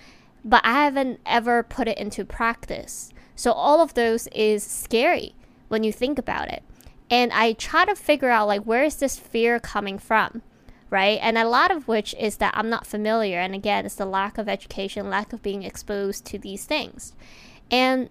but 0.44 0.64
I 0.64 0.84
haven't 0.84 1.20
ever 1.26 1.64
put 1.64 1.88
it 1.88 1.98
into 1.98 2.24
practice. 2.24 3.12
So 3.34 3.50
all 3.50 3.80
of 3.80 3.94
those 3.94 4.28
is 4.28 4.62
scary 4.62 5.34
when 5.66 5.82
you 5.82 5.92
think 5.92 6.18
about 6.18 6.48
it. 6.48 6.62
And 7.10 7.32
I 7.32 7.52
try 7.54 7.84
to 7.84 7.96
figure 7.96 8.30
out 8.30 8.46
like 8.46 8.62
where 8.62 8.84
is 8.84 8.96
this 8.96 9.18
fear 9.18 9.58
coming 9.58 9.98
from? 9.98 10.42
Right? 10.90 11.18
And 11.23 11.37
a 11.37 11.49
lot 11.49 11.71
of 11.71 11.88
which 11.88 12.14
is 12.18 12.37
that 12.37 12.54
I'm 12.57 12.71
not 12.71 12.87
familiar. 12.87 13.38
And 13.38 13.54
again, 13.54 13.87
it's 13.87 13.95
the 13.95 14.07
lack 14.07 14.38
of 14.38 14.49
education, 14.49 15.11
lack 15.11 15.33
of 15.33 15.42
being 15.42 15.62
exposed 15.62 16.25
to 16.26 16.38
these 16.38 16.64
things. 16.64 17.14
And 17.71 18.11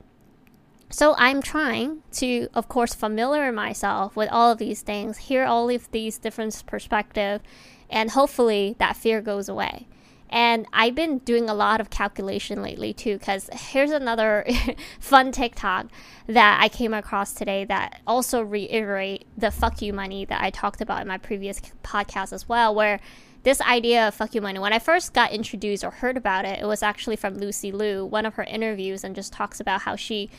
so 0.90 1.16
I'm 1.18 1.42
trying 1.42 2.04
to, 2.14 2.48
of 2.54 2.70
course, 2.70 2.94
familiar 2.94 3.52
myself 3.52 4.16
with 4.16 4.30
all 4.32 4.52
of 4.52 4.58
these 4.58 4.82
things, 4.82 5.18
hear 5.18 5.44
all 5.44 5.70
of 5.70 5.92
these 5.92 6.18
different 6.18 6.64
perspectives, 6.66 7.44
and 7.90 8.12
hopefully 8.12 8.76
that 8.80 8.96
fear 8.96 9.22
goes 9.22 9.50
away. 9.50 9.88
And 10.30 10.66
I've 10.74 10.96
been 10.96 11.20
doing 11.20 11.50
a 11.50 11.54
lot 11.54 11.80
of 11.80 11.90
calculation 11.90 12.62
lately 12.62 12.94
too, 12.94 13.18
because 13.18 13.50
here's 13.54 13.92
another 13.92 14.46
fun 15.00 15.32
TikTok 15.32 15.88
that 16.28 16.60
I 16.62 16.68
came 16.68 16.94
across 16.94 17.34
today 17.34 17.64
that 17.66 18.02
also 18.06 18.42
reiterate 18.42 19.26
the 19.38 19.52
fuck 19.52 19.82
you 19.82 19.94
money 19.94 20.26
that 20.26 20.42
I 20.42 20.50
talked 20.50 20.82
about 20.82 21.02
in 21.02 21.08
my 21.08 21.18
previous 21.18 21.62
podcast 21.84 22.34
as 22.34 22.50
well, 22.50 22.76
where 22.76 23.00
this 23.44 23.62
idea 23.62 24.10
of 24.10 24.16
fuck 24.16 24.36
you 24.36 24.42
money, 24.42 24.60
when 24.60 24.74
I 24.74 24.80
first 24.80 25.14
got 25.14 25.32
introduced 25.32 25.86
or 25.86 25.92
heard 25.92 26.18
about 26.18 26.44
it, 26.44 26.60
it 26.60 26.66
was 26.66 26.84
actually 26.84 27.16
from 27.16 27.38
Lucy 27.38 27.72
Liu, 27.72 28.06
one 28.06 28.26
of 28.26 28.34
her 28.34 28.44
interviews, 28.44 29.06
and 29.06 29.16
just 29.16 29.32
talks 29.32 29.62
about 29.62 29.84
how 29.84 29.96
she 29.96 30.30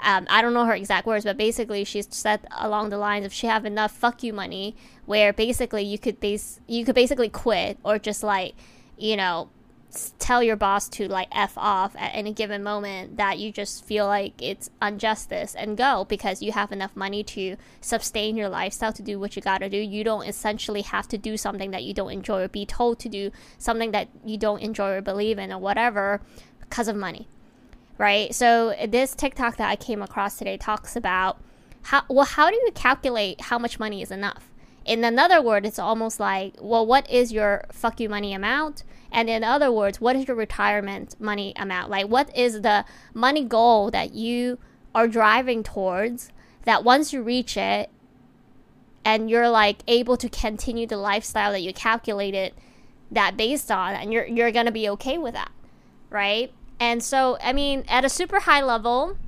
um, 0.00 0.26
I 0.30 0.42
don't 0.42 0.54
know 0.54 0.64
her 0.64 0.74
exact 0.74 1.06
words, 1.06 1.24
but 1.24 1.36
basically 1.36 1.84
she 1.84 2.02
said 2.02 2.46
along 2.56 2.90
the 2.90 2.98
lines 2.98 3.26
of 3.26 3.32
she 3.32 3.46
have 3.46 3.64
enough 3.64 3.92
fuck 3.92 4.22
you 4.22 4.32
money 4.32 4.76
where 5.06 5.32
basically 5.32 5.82
you 5.82 5.98
could 5.98 6.20
base 6.20 6.60
you 6.66 6.84
could 6.84 6.94
basically 6.94 7.28
quit 7.28 7.78
or 7.82 7.98
just 7.98 8.22
like 8.22 8.54
you 8.98 9.16
know 9.16 9.48
tell 10.18 10.42
your 10.42 10.54
boss 10.54 10.86
to 10.86 11.08
like 11.08 11.28
f 11.32 11.54
off 11.56 11.96
at 11.96 12.10
any 12.14 12.32
given 12.32 12.62
moment 12.62 13.16
that 13.16 13.38
you 13.38 13.50
just 13.50 13.82
feel 13.84 14.06
like 14.06 14.34
it's 14.42 14.68
injustice 14.82 15.54
and 15.54 15.78
go 15.78 16.04
because 16.04 16.42
you 16.42 16.52
have 16.52 16.70
enough 16.70 16.94
money 16.94 17.24
to 17.24 17.56
sustain 17.80 18.36
your 18.36 18.50
lifestyle 18.50 18.92
to 18.92 19.02
do 19.02 19.18
what 19.18 19.34
you 19.34 19.40
got 19.40 19.58
to 19.58 19.68
do 19.70 19.78
you 19.78 20.04
don't 20.04 20.26
essentially 20.26 20.82
have 20.82 21.08
to 21.08 21.16
do 21.16 21.38
something 21.38 21.70
that 21.70 21.82
you 21.82 21.94
don't 21.94 22.10
enjoy 22.10 22.42
or 22.42 22.48
be 22.48 22.66
told 22.66 22.98
to 22.98 23.08
do 23.08 23.30
something 23.56 23.90
that 23.92 24.08
you 24.24 24.36
don't 24.36 24.60
enjoy 24.60 24.90
or 24.90 25.00
believe 25.00 25.38
in 25.38 25.50
or 25.50 25.58
whatever 25.58 26.20
because 26.60 26.86
of 26.86 26.94
money 26.94 27.26
right? 27.98 28.34
So 28.34 28.70
uh, 28.70 28.86
this 28.86 29.14
TikTok 29.14 29.56
that 29.56 29.68
I 29.68 29.76
came 29.76 30.00
across 30.00 30.38
today 30.38 30.56
talks 30.56 30.96
about 30.96 31.38
how 31.82 32.02
well 32.08 32.24
how 32.24 32.48
do 32.48 32.56
you 32.56 32.70
calculate 32.74 33.42
how 33.42 33.58
much 33.58 33.78
money 33.78 34.00
is 34.00 34.10
enough? 34.10 34.50
In 34.88 35.04
another 35.04 35.42
word, 35.42 35.66
it's 35.66 35.78
almost 35.78 36.18
like, 36.18 36.54
well, 36.62 36.86
what 36.86 37.08
is 37.10 37.30
your 37.30 37.66
fuck 37.70 38.00
you 38.00 38.08
money 38.08 38.32
amount? 38.32 38.84
And 39.12 39.28
in 39.28 39.44
other 39.44 39.70
words, 39.70 40.00
what 40.00 40.16
is 40.16 40.26
your 40.26 40.36
retirement 40.36 41.14
money 41.20 41.52
amount? 41.56 41.90
Like 41.90 42.06
what 42.06 42.34
is 42.34 42.62
the 42.62 42.86
money 43.12 43.44
goal 43.44 43.90
that 43.90 44.14
you 44.14 44.58
are 44.94 45.06
driving 45.06 45.62
towards 45.62 46.30
that 46.64 46.84
once 46.84 47.12
you 47.12 47.22
reach 47.22 47.58
it 47.58 47.90
and 49.04 49.28
you're 49.28 49.50
like 49.50 49.82
able 49.86 50.16
to 50.16 50.28
continue 50.30 50.86
the 50.86 50.96
lifestyle 50.96 51.52
that 51.52 51.60
you 51.60 51.74
calculated 51.74 52.54
that 53.10 53.36
based 53.36 53.70
on 53.70 53.94
and 53.94 54.10
you're 54.10 54.26
you're 54.26 54.52
going 54.52 54.66
to 54.66 54.72
be 54.72 54.88
okay 54.88 55.18
with 55.18 55.34
that, 55.34 55.52
right? 56.08 56.50
And 56.80 57.02
so, 57.02 57.36
I 57.42 57.52
mean, 57.52 57.84
at 57.88 58.06
a 58.06 58.08
super 58.08 58.40
high 58.40 58.62
level, 58.62 59.18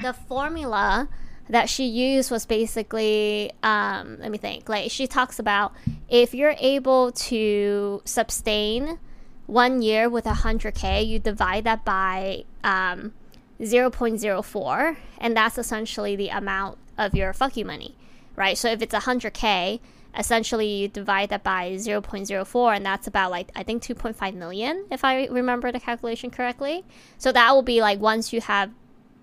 the 0.00 0.14
formula 0.14 1.10
that 1.50 1.68
she 1.68 1.84
used 1.84 2.30
was 2.30 2.46
basically 2.46 3.52
um, 3.62 4.18
let 4.20 4.30
me 4.30 4.38
think 4.38 4.68
like 4.68 4.90
she 4.90 5.06
talks 5.06 5.38
about 5.38 5.72
if 6.08 6.32
you're 6.32 6.54
able 6.58 7.12
to 7.12 8.00
sustain 8.04 8.98
one 9.46 9.82
year 9.82 10.08
with 10.08 10.24
100k 10.24 11.06
you 11.06 11.18
divide 11.18 11.64
that 11.64 11.84
by 11.84 12.44
um, 12.62 13.12
0.04 13.60 14.96
and 15.18 15.36
that's 15.36 15.58
essentially 15.58 16.14
the 16.16 16.28
amount 16.28 16.78
of 16.96 17.14
your 17.14 17.32
fuck 17.32 17.56
you 17.56 17.64
money 17.64 17.96
right? 18.36 18.56
So 18.56 18.70
if 18.70 18.80
it's 18.80 18.94
100k 18.94 19.80
essentially 20.16 20.66
you 20.66 20.88
divide 20.88 21.30
that 21.30 21.42
by 21.42 21.72
0.04 21.72 22.76
and 22.76 22.84
that's 22.84 23.06
about 23.06 23.30
like 23.30 23.48
i 23.54 23.62
think 23.62 23.80
2.5 23.80 24.34
million 24.34 24.84
if 24.90 25.04
i 25.04 25.26
remember 25.26 25.70
the 25.70 25.78
calculation 25.78 26.30
correctly. 26.30 26.84
So 27.18 27.32
that 27.32 27.52
will 27.52 27.62
be 27.62 27.80
like 27.80 28.00
once 28.00 28.32
you 28.32 28.40
have 28.40 28.70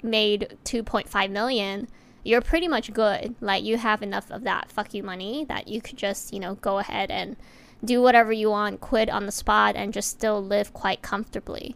made 0.03 0.57
2.5 0.63 1.29
million 1.29 1.88
you're 2.27 2.41
pretty 2.41 2.67
much 2.67 2.93
good. 2.93 3.36
Like 3.41 3.63
you 3.63 3.77
have 3.77 4.01
enough 4.01 4.29
of 4.31 4.43
that 4.43 4.69
fuck 4.72 4.93
you 4.93 5.03
money 5.03 5.46
that 5.46 5.67
you 5.67 5.81
could 5.81 5.98
just 5.98 6.34
you 6.34 6.39
know 6.39 6.55
go 6.55 6.77
ahead 6.79 7.10
and 7.12 7.36
do 7.84 8.01
whatever 8.01 8.31
you 8.31 8.50
want 8.50 8.81
quit 8.81 9.10
on 9.10 9.25
the 9.25 9.31
spot 9.31 9.75
and 9.75 9.93
just 9.93 10.10
still 10.10 10.43
live 10.43 10.74
quite 10.74 11.01
comfortably. 11.01 11.75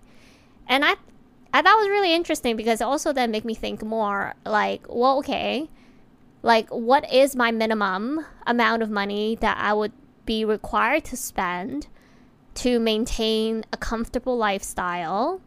And 0.67 0.85
i 0.85 0.95
i 1.53 1.61
thought 1.61 1.79
was 1.79 1.89
really 1.89 2.13
interesting 2.13 2.55
because 2.55 2.79
it 2.79 2.85
also 2.85 3.11
then 3.11 3.29
make 3.29 3.43
me 3.43 3.53
think 3.53 3.83
more 3.83 4.33
like 4.45 4.85
well 4.87 5.17
okay 5.17 5.67
like 6.43 6.69
what 6.69 7.11
is 7.13 7.35
my 7.35 7.51
minimum 7.51 8.25
amount 8.47 8.81
of 8.81 8.89
money 8.89 9.35
that 9.41 9.57
I 9.57 9.73
would 9.73 9.91
be 10.25 10.43
required 10.43 11.03
to 11.05 11.17
spend 11.17 11.87
to 12.55 12.79
maintain 12.79 13.63
a 13.71 13.77
comfortable 13.77 14.37
lifestyle? 14.37 15.41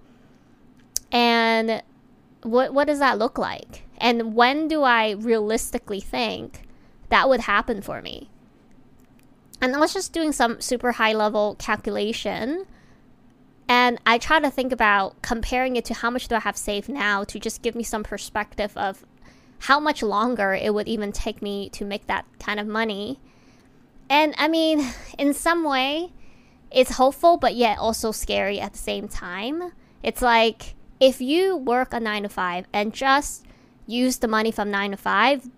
And 1.11 1.83
what 2.43 2.73
what 2.73 2.87
does 2.87 3.01
that 3.01 3.19
look 3.19 3.39
like 3.39 3.85
and 4.05 4.35
when 4.35 4.69
do 4.69 4.83
I 4.83 5.13
realistically 5.13 6.01
think 6.01 6.69
that 7.09 7.29
would 7.29 7.41
happen 7.41 7.83
for 7.83 8.01
me 8.01 8.29
and 9.61 9.75
I 9.75 9.79
was 9.79 9.95
just 9.95 10.13
doing 10.13 10.31
some 10.31 10.61
super 10.61 10.93
high 10.93 11.15
level 11.15 11.57
calculation 11.59 12.67
and 13.69 13.99
I 14.05 14.19
try 14.19 14.41
to 14.41 14.51
think 14.51 14.73
about 14.73 15.21
comparing 15.23 15.77
it 15.77 15.85
to 15.87 15.95
how 15.95 16.11
much 16.11 16.29
do 16.29 16.35
I 16.35 16.41
have 16.41 16.57
saved 16.57 16.89
now 16.89 17.25
to 17.25 17.39
just 17.39 17.63
give 17.63 17.75
me 17.75 17.83
some 17.83 18.03
perspective 18.05 18.77
of 18.77 19.05
how 19.61 19.81
much 19.81 20.03
longer 20.03 20.53
it 20.53 20.75
would 20.75 20.89
even 20.89 21.13
take 21.13 21.41
me 21.41 21.71
to 21.71 21.85
make 21.85 22.07
that 22.07 22.27
kind 22.39 22.61
of 22.61 22.67
money. 22.67 23.21
And 24.11 24.35
I 24.37 24.49
mean, 24.49 24.87
in 25.19 25.33
some 25.33 25.65
way, 25.65 26.13
it's 26.71 26.97
hopeful, 26.97 27.39
but 27.39 27.55
yet 27.55 27.79
also 27.79 28.13
scary 28.13 28.61
at 28.61 28.73
the 28.73 28.79
same 28.79 29.09
time. 29.09 29.73
It's 30.03 30.21
like 30.21 30.75
if 31.01 31.21
you 31.21 31.57
work 31.57 31.95
a 31.95 32.01
nine 32.01 32.25
to 32.25 32.29
five 32.29 32.67
and 32.73 32.93
just 32.93 33.47
use 33.87 34.19
the 34.19 34.29
money 34.29 34.51
from 34.51 34.71
nine 34.71 34.93
to 34.93 34.97
five, 34.97 35.49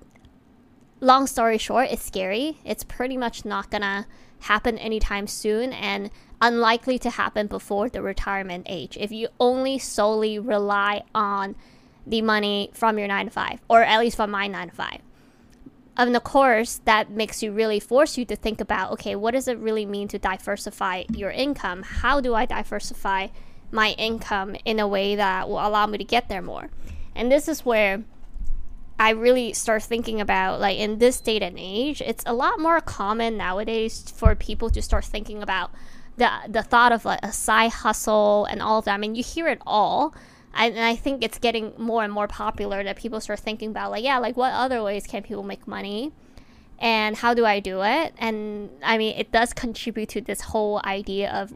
long 1.00 1.26
story 1.26 1.58
short, 1.58 1.88
it's 1.90 2.04
scary. 2.04 2.58
It's 2.64 2.84
pretty 2.84 3.16
much 3.16 3.44
not 3.44 3.70
gonna 3.70 4.06
happen 4.40 4.78
anytime 4.78 5.26
soon 5.26 5.72
and 5.72 6.10
unlikely 6.40 6.98
to 6.98 7.10
happen 7.10 7.46
before 7.46 7.88
the 7.88 8.02
retirement 8.02 8.66
age 8.68 8.96
if 9.00 9.10
you 9.10 9.28
only 9.40 9.78
solely 9.78 10.38
rely 10.38 11.02
on 11.14 11.56
the 12.06 12.20
money 12.22 12.70
from 12.72 12.98
your 12.98 13.08
nine 13.08 13.26
to 13.26 13.32
five, 13.32 13.60
or 13.68 13.82
at 13.82 13.98
least 13.98 14.16
from 14.16 14.30
my 14.30 14.46
nine 14.46 14.68
to 14.68 14.74
five. 14.74 15.00
And 15.96 16.14
of 16.14 16.24
course, 16.24 16.80
that 16.84 17.10
makes 17.10 17.42
you 17.42 17.52
really 17.52 17.80
force 17.80 18.18
you 18.18 18.24
to 18.26 18.36
think 18.36 18.60
about 18.60 18.92
okay, 18.92 19.16
what 19.16 19.32
does 19.32 19.48
it 19.48 19.58
really 19.58 19.86
mean 19.86 20.08
to 20.08 20.18
diversify 20.18 21.04
your 21.12 21.30
income? 21.30 21.82
How 21.82 22.20
do 22.20 22.34
I 22.34 22.46
diversify 22.46 23.28
my 23.70 23.90
income 23.92 24.56
in 24.64 24.78
a 24.78 24.86
way 24.86 25.16
that 25.16 25.48
will 25.48 25.66
allow 25.66 25.86
me 25.86 25.98
to 25.98 26.04
get 26.04 26.28
there 26.28 26.42
more? 26.42 26.70
And 27.14 27.32
this 27.32 27.48
is 27.48 27.64
where 27.64 28.04
I 28.98 29.10
really 29.10 29.52
start 29.52 29.82
thinking 29.82 30.20
about 30.20 30.60
like 30.60 30.78
in 30.78 30.98
this 30.98 31.20
date 31.20 31.42
and 31.42 31.56
age, 31.58 32.00
it's 32.00 32.24
a 32.26 32.32
lot 32.32 32.58
more 32.58 32.80
common 32.80 33.36
nowadays 33.36 34.10
for 34.14 34.34
people 34.34 34.70
to 34.70 34.80
start 34.80 35.04
thinking 35.04 35.42
about 35.42 35.70
the 36.16 36.30
the 36.48 36.62
thought 36.62 36.92
of 36.92 37.04
like 37.04 37.20
a 37.22 37.32
side 37.32 37.72
hustle 37.72 38.46
and 38.46 38.62
all 38.62 38.78
of 38.78 38.86
that. 38.86 38.94
I 38.94 38.96
mean, 38.96 39.14
you 39.14 39.22
hear 39.22 39.48
it 39.48 39.60
all, 39.66 40.14
I, 40.56 40.66
and 40.66 40.80
I 40.80 40.96
think 40.96 41.22
it's 41.22 41.38
getting 41.38 41.74
more 41.76 42.02
and 42.02 42.12
more 42.12 42.26
popular 42.26 42.82
that 42.82 42.96
people 42.96 43.20
start 43.20 43.40
thinking 43.40 43.70
about 43.70 43.90
like 43.90 44.02
yeah 44.02 44.18
like 44.18 44.36
what 44.36 44.52
other 44.52 44.82
ways 44.82 45.06
can 45.06 45.22
people 45.22 45.42
make 45.42 45.68
money 45.68 46.12
and 46.78 47.16
how 47.16 47.34
do 47.34 47.44
I 47.44 47.60
do 47.60 47.82
it 47.82 48.14
and 48.18 48.70
I 48.82 48.98
mean 48.98 49.14
it 49.16 49.30
does 49.30 49.52
contribute 49.52 50.08
to 50.10 50.20
this 50.20 50.40
whole 50.40 50.80
idea 50.84 51.30
of 51.30 51.52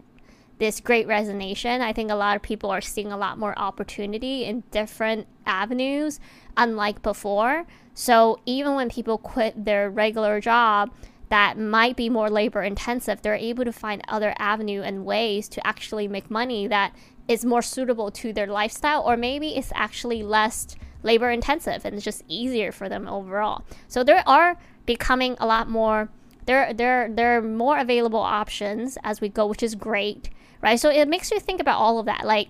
this 0.60 0.78
great 0.78 1.08
resignation 1.08 1.80
I 1.80 1.92
think 1.92 2.10
a 2.10 2.14
lot 2.14 2.36
of 2.36 2.42
people 2.42 2.70
are 2.70 2.80
seeing 2.80 3.10
a 3.10 3.16
lot 3.16 3.38
more 3.38 3.58
opportunity 3.58 4.44
in 4.44 4.62
different 4.70 5.26
avenues 5.46 6.20
unlike 6.56 7.02
before 7.02 7.66
so 7.94 8.38
even 8.46 8.76
when 8.76 8.88
people 8.88 9.18
quit 9.18 9.64
their 9.64 9.90
regular 9.90 10.40
job 10.40 10.90
that 11.30 11.56
might 11.56 11.96
be 11.96 12.08
more 12.08 12.28
labor 12.28 12.62
intensive, 12.62 13.22
they're 13.22 13.34
able 13.36 13.64
to 13.64 13.72
find 13.72 14.02
other 14.08 14.34
avenue 14.38 14.82
and 14.82 15.04
ways 15.06 15.48
to 15.48 15.64
actually 15.64 16.08
make 16.08 16.28
money 16.28 16.66
that 16.66 16.92
is 17.28 17.44
more 17.44 17.62
suitable 17.62 18.10
to 18.10 18.32
their 18.32 18.48
lifestyle, 18.48 19.02
or 19.02 19.16
maybe 19.16 19.56
it's 19.56 19.72
actually 19.74 20.24
less 20.24 20.74
labor 21.04 21.30
intensive 21.30 21.84
and 21.84 21.94
it's 21.94 22.04
just 22.04 22.24
easier 22.26 22.72
for 22.72 22.88
them 22.88 23.06
overall. 23.06 23.64
So 23.86 24.02
there 24.02 24.24
are 24.26 24.58
becoming 24.86 25.36
a 25.38 25.46
lot 25.46 25.68
more 25.68 26.10
there 26.46 26.74
there 26.74 27.08
there 27.08 27.38
are 27.38 27.42
more 27.42 27.78
available 27.78 28.18
options 28.18 28.98
as 29.04 29.20
we 29.20 29.28
go, 29.28 29.46
which 29.46 29.62
is 29.62 29.76
great, 29.76 30.30
right? 30.60 30.78
So 30.78 30.90
it 30.90 31.08
makes 31.08 31.30
you 31.30 31.40
think 31.40 31.60
about 31.60 31.78
all 31.78 31.98
of 31.98 32.06
that. 32.06 32.24
Like 32.24 32.48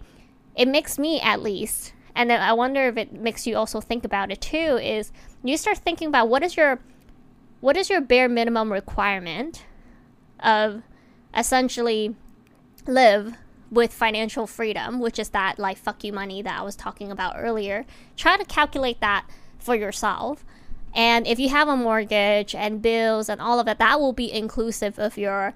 it 0.57 0.69
makes 0.69 0.99
me 0.99 1.21
at 1.21 1.43
least, 1.43 1.93
and 2.15 2.31
then 2.31 2.41
I 2.41 2.53
wonder 2.53 2.83
if 2.89 2.97
it 2.97 3.13
makes 3.13 3.47
you 3.47 3.57
also 3.57 3.81
think 3.81 4.05
about 4.05 4.31
it 4.31 4.41
too. 4.41 4.79
Is 4.83 5.13
you 5.43 5.57
start 5.57 5.79
thinking 5.79 6.09
about 6.09 6.29
what 6.29 6.43
is 6.43 6.57
your 6.57 6.81
what 7.61 7.77
is 7.77 7.91
your 7.91 8.01
bare 8.01 8.29
minimum 8.29 8.73
requirement 8.73 9.65
of 10.41 10.83
essentially 11.37 12.15
live 12.87 13.37
with 13.71 13.93
financial 13.93 14.47
freedom, 14.47 14.99
which 15.01 15.19
is 15.19 15.31
that 15.31 15.59
like 15.59 15.79
fuck 15.79 16.03
you 16.03 16.13
money 16.13 16.43
that 16.43 16.61
I 16.61 16.63
was 16.63 16.77
talking 16.77 17.11
about 17.11 17.37
earlier. 17.39 17.87
Try 18.17 18.37
to 18.37 18.45
calculate 18.45 19.01
that 19.01 19.27
for 19.59 19.75
yourself. 19.75 20.45
And 20.93 21.27
if 21.27 21.39
you 21.39 21.51
have 21.51 21.69
a 21.69 21.77
mortgage 21.77 22.55
and 22.55 22.83
bills 22.83 23.29
and 23.29 23.41
all 23.41 23.61
of 23.61 23.67
that, 23.67 23.79
that 23.79 24.01
will 24.01 24.13
be 24.13 24.33
inclusive 24.33 24.99
of 24.99 25.17
your 25.17 25.55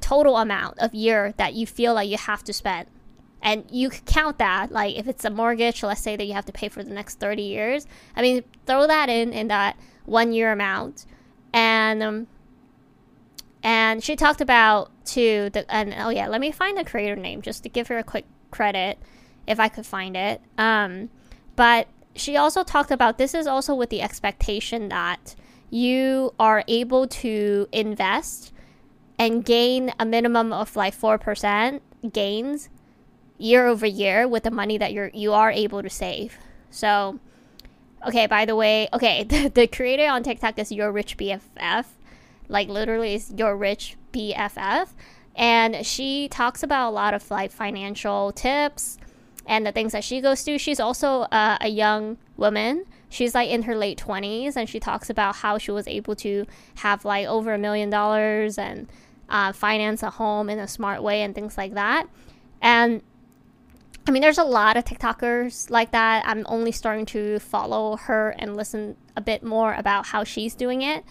total 0.00 0.36
amount 0.36 0.78
of 0.78 0.94
year 0.94 1.34
that 1.36 1.54
you 1.54 1.66
feel 1.66 1.94
like 1.94 2.08
you 2.08 2.16
have 2.16 2.44
to 2.44 2.52
spend. 2.52 2.88
And 3.42 3.64
you 3.70 3.88
could 3.88 4.04
count 4.04 4.38
that, 4.38 4.70
like 4.70 4.96
if 4.96 5.08
it's 5.08 5.24
a 5.24 5.30
mortgage, 5.30 5.82
let's 5.82 6.02
say 6.02 6.14
that 6.16 6.24
you 6.24 6.34
have 6.34 6.44
to 6.46 6.52
pay 6.52 6.68
for 6.68 6.82
the 6.82 6.92
next 6.92 7.20
30 7.20 7.42
years. 7.42 7.86
I 8.14 8.22
mean, 8.22 8.44
throw 8.66 8.86
that 8.86 9.08
in 9.08 9.32
in 9.32 9.48
that 9.48 9.76
one 10.04 10.32
year 10.32 10.52
amount. 10.52 11.06
And 11.52 12.02
um, 12.02 12.26
and 13.62 14.02
she 14.02 14.16
talked 14.16 14.40
about 14.40 14.90
to 15.06 15.50
the 15.50 15.70
and 15.72 15.94
oh 15.98 16.10
yeah, 16.10 16.28
let 16.28 16.40
me 16.40 16.50
find 16.50 16.76
the 16.76 16.84
creator 16.84 17.16
name 17.16 17.42
just 17.42 17.62
to 17.62 17.68
give 17.68 17.88
her 17.88 17.98
a 17.98 18.04
quick 18.04 18.26
credit 18.50 18.98
if 19.46 19.58
I 19.58 19.68
could 19.68 19.86
find 19.86 20.16
it. 20.16 20.40
Um, 20.58 21.10
but 21.56 21.88
she 22.14 22.36
also 22.36 22.62
talked 22.62 22.90
about 22.90 23.18
this 23.18 23.34
is 23.34 23.46
also 23.46 23.74
with 23.74 23.90
the 23.90 24.02
expectation 24.02 24.88
that 24.88 25.34
you 25.70 26.34
are 26.38 26.64
able 26.68 27.06
to 27.06 27.68
invest 27.72 28.52
and 29.20 29.44
gain 29.44 29.92
a 30.00 30.06
minimum 30.06 30.50
of 30.50 30.74
like 30.74 30.96
4% 30.96 31.80
gains 32.10 32.70
year 33.36 33.66
over 33.66 33.84
year 33.84 34.26
with 34.26 34.44
the 34.44 34.50
money 34.50 34.78
that 34.78 34.94
you're 34.94 35.10
you 35.12 35.34
are 35.34 35.50
able 35.50 35.82
to 35.82 35.90
save. 35.90 36.38
So 36.70 37.20
okay, 38.06 38.26
by 38.26 38.46
the 38.46 38.56
way, 38.56 38.88
okay, 38.94 39.24
the, 39.32 39.48
the 39.48 39.66
creator 39.66 40.10
on 40.10 40.22
TikTok 40.22 40.58
is 40.58 40.72
your 40.72 40.90
rich 40.90 41.18
BFF. 41.18 41.84
Like 42.48 42.68
literally 42.68 43.14
is 43.14 43.30
your 43.36 43.54
rich 43.58 43.98
BFF 44.10 44.88
and 45.36 45.84
she 45.84 46.26
talks 46.28 46.62
about 46.62 46.88
a 46.88 46.92
lot 46.92 47.12
of 47.12 47.30
like 47.30 47.52
financial 47.52 48.32
tips 48.32 48.96
and 49.46 49.66
the 49.66 49.72
things 49.72 49.92
that 49.92 50.02
she 50.02 50.22
goes 50.22 50.40
through. 50.42 50.58
She's 50.58 50.80
also 50.80 51.22
uh, 51.32 51.58
a 51.60 51.68
young 51.68 52.16
woman. 52.38 52.86
She's 53.10 53.34
like 53.34 53.50
in 53.50 53.62
her 53.62 53.76
late 53.76 53.98
20s, 53.98 54.56
and 54.56 54.68
she 54.68 54.78
talks 54.78 55.10
about 55.10 55.36
how 55.36 55.58
she 55.58 55.72
was 55.72 55.88
able 55.88 56.14
to 56.16 56.46
have 56.76 57.04
like 57.04 57.26
over 57.26 57.52
a 57.52 57.58
million 57.58 57.90
dollars 57.90 58.56
and 58.56 58.88
uh, 59.30 59.52
finance 59.52 60.02
a 60.02 60.10
home 60.10 60.50
in 60.50 60.58
a 60.58 60.68
smart 60.68 61.02
way 61.02 61.22
and 61.22 61.34
things 61.34 61.56
like 61.56 61.74
that. 61.74 62.06
And 62.60 63.02
I 64.06 64.10
mean, 64.10 64.22
there's 64.22 64.38
a 64.38 64.44
lot 64.44 64.76
of 64.76 64.84
TikTokers 64.84 65.70
like 65.70 65.92
that. 65.92 66.24
I'm 66.26 66.44
only 66.48 66.72
starting 66.72 67.06
to 67.06 67.38
follow 67.38 67.96
her 67.96 68.30
and 68.38 68.56
listen 68.56 68.96
a 69.16 69.20
bit 69.20 69.42
more 69.42 69.74
about 69.74 70.06
how 70.06 70.24
she's 70.24 70.54
doing 70.54 70.82
it. 70.82 71.04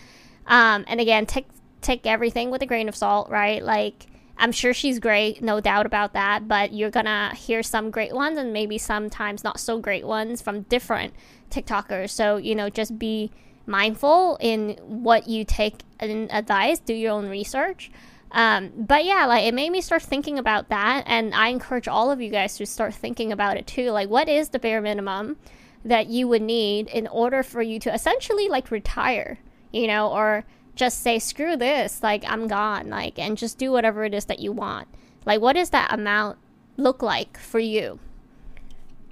Um, 0.47 0.85
and 0.87 0.99
again, 0.99 1.25
take 1.25 1.47
take 1.81 2.05
everything 2.05 2.51
with 2.51 2.61
a 2.61 2.65
grain 2.65 2.89
of 2.89 2.95
salt, 2.95 3.29
right? 3.29 3.63
Like 3.63 4.07
I'm 4.37 4.51
sure 4.51 4.73
she's 4.73 4.99
great, 4.99 5.41
no 5.41 5.59
doubt 5.59 5.85
about 5.85 6.13
that, 6.13 6.47
but 6.47 6.73
you're 6.73 6.89
gonna 6.89 7.33
hear 7.35 7.61
some 7.61 7.91
great 7.91 8.13
ones 8.13 8.37
and 8.37 8.51
maybe 8.51 8.77
sometimes 8.77 9.43
not 9.43 9.59
so 9.59 9.79
great 9.79 10.05
ones 10.05 10.41
from 10.41 10.61
different 10.63 11.13
TikTokers. 11.51 12.09
So, 12.09 12.37
you 12.37 12.55
know, 12.55 12.69
just 12.69 12.97
be 12.97 13.31
mindful 13.65 14.37
in 14.41 14.77
what 14.81 15.27
you 15.27 15.45
take 15.45 15.83
in 16.01 16.29
advice, 16.31 16.79
do 16.79 16.93
your 16.93 17.11
own 17.11 17.29
research. 17.29 17.91
Um, 18.31 18.71
but 18.75 19.05
yeah, 19.05 19.25
like 19.25 19.45
it 19.45 19.53
made 19.53 19.71
me 19.71 19.81
start 19.81 20.03
thinking 20.03 20.37
about 20.37 20.69
that, 20.69 21.03
and 21.07 21.33
I 21.33 21.47
encourage 21.47 21.87
all 21.87 22.11
of 22.11 22.21
you 22.21 22.29
guys 22.29 22.57
to 22.57 22.65
start 22.65 22.93
thinking 22.93 23.31
about 23.31 23.57
it 23.57 23.65
too. 23.65 23.89
Like, 23.91 24.09
what 24.09 24.29
is 24.29 24.49
the 24.49 24.59
bare 24.59 24.81
minimum 24.81 25.37
that 25.83 26.07
you 26.07 26.27
would 26.27 26.41
need 26.41 26.87
in 26.89 27.07
order 27.07 27.41
for 27.41 27.61
you 27.61 27.79
to 27.79 27.93
essentially 27.93 28.49
like 28.49 28.69
retire, 28.69 29.39
you 29.71 29.87
know, 29.87 30.09
or 30.09 30.45
just 30.79 31.01
say 31.01 31.19
screw 31.19 31.57
this 31.57 32.01
like 32.01 32.23
i'm 32.25 32.47
gone 32.47 32.87
like 32.87 33.19
and 33.19 33.37
just 33.37 33.57
do 33.57 33.69
whatever 33.69 34.05
it 34.05 34.13
is 34.13 34.25
that 34.25 34.39
you 34.39 34.49
want 34.49 34.87
like 35.25 35.41
what 35.41 35.53
does 35.53 35.71
that 35.71 35.91
amount 35.91 36.37
look 36.77 37.03
like 37.03 37.37
for 37.37 37.59
you 37.59 37.99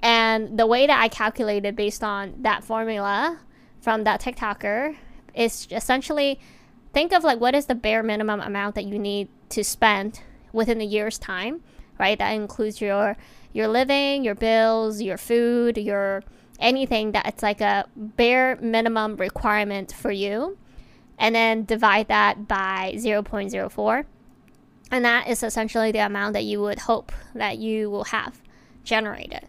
and 0.00 0.58
the 0.58 0.66
way 0.66 0.86
that 0.86 0.98
i 0.98 1.08
calculated 1.08 1.76
based 1.76 2.02
on 2.02 2.32
that 2.38 2.64
formula 2.64 3.38
from 3.82 4.04
that 4.04 4.18
tiktoker 4.18 4.96
is 5.34 5.68
essentially 5.70 6.40
think 6.98 7.12
of 7.12 7.24
like 7.24 7.40
what 7.40 7.54
is 7.54 7.66
the 7.66 7.74
bare 7.74 8.02
minimum 8.02 8.40
amount 8.40 8.74
that 8.74 8.84
you 8.84 8.98
need 8.98 9.28
to 9.48 9.62
spend 9.62 10.20
within 10.52 10.80
a 10.80 10.84
year's 10.84 11.18
time 11.18 11.62
right 11.98 12.18
that 12.18 12.30
includes 12.30 12.80
your 12.80 13.16
your 13.52 13.68
living 13.68 14.24
your 14.24 14.34
bills 14.34 15.00
your 15.00 15.16
food 15.16 15.78
your 15.78 16.22
anything 16.58 17.12
that 17.12 17.26
it's 17.26 17.42
like 17.42 17.60
a 17.60 17.84
bare 17.96 18.56
minimum 18.56 19.16
requirement 19.16 19.92
for 19.92 20.10
you 20.10 20.58
and 21.18 21.34
then 21.34 21.64
divide 21.64 22.08
that 22.08 22.46
by 22.46 22.94
0.04. 22.96 24.04
And 24.90 25.04
that 25.04 25.28
is 25.28 25.42
essentially 25.42 25.92
the 25.92 25.98
amount 25.98 26.32
that 26.34 26.44
you 26.44 26.60
would 26.60 26.80
hope 26.80 27.12
that 27.34 27.58
you 27.58 27.90
will 27.90 28.04
have 28.04 28.40
generated. 28.84 29.46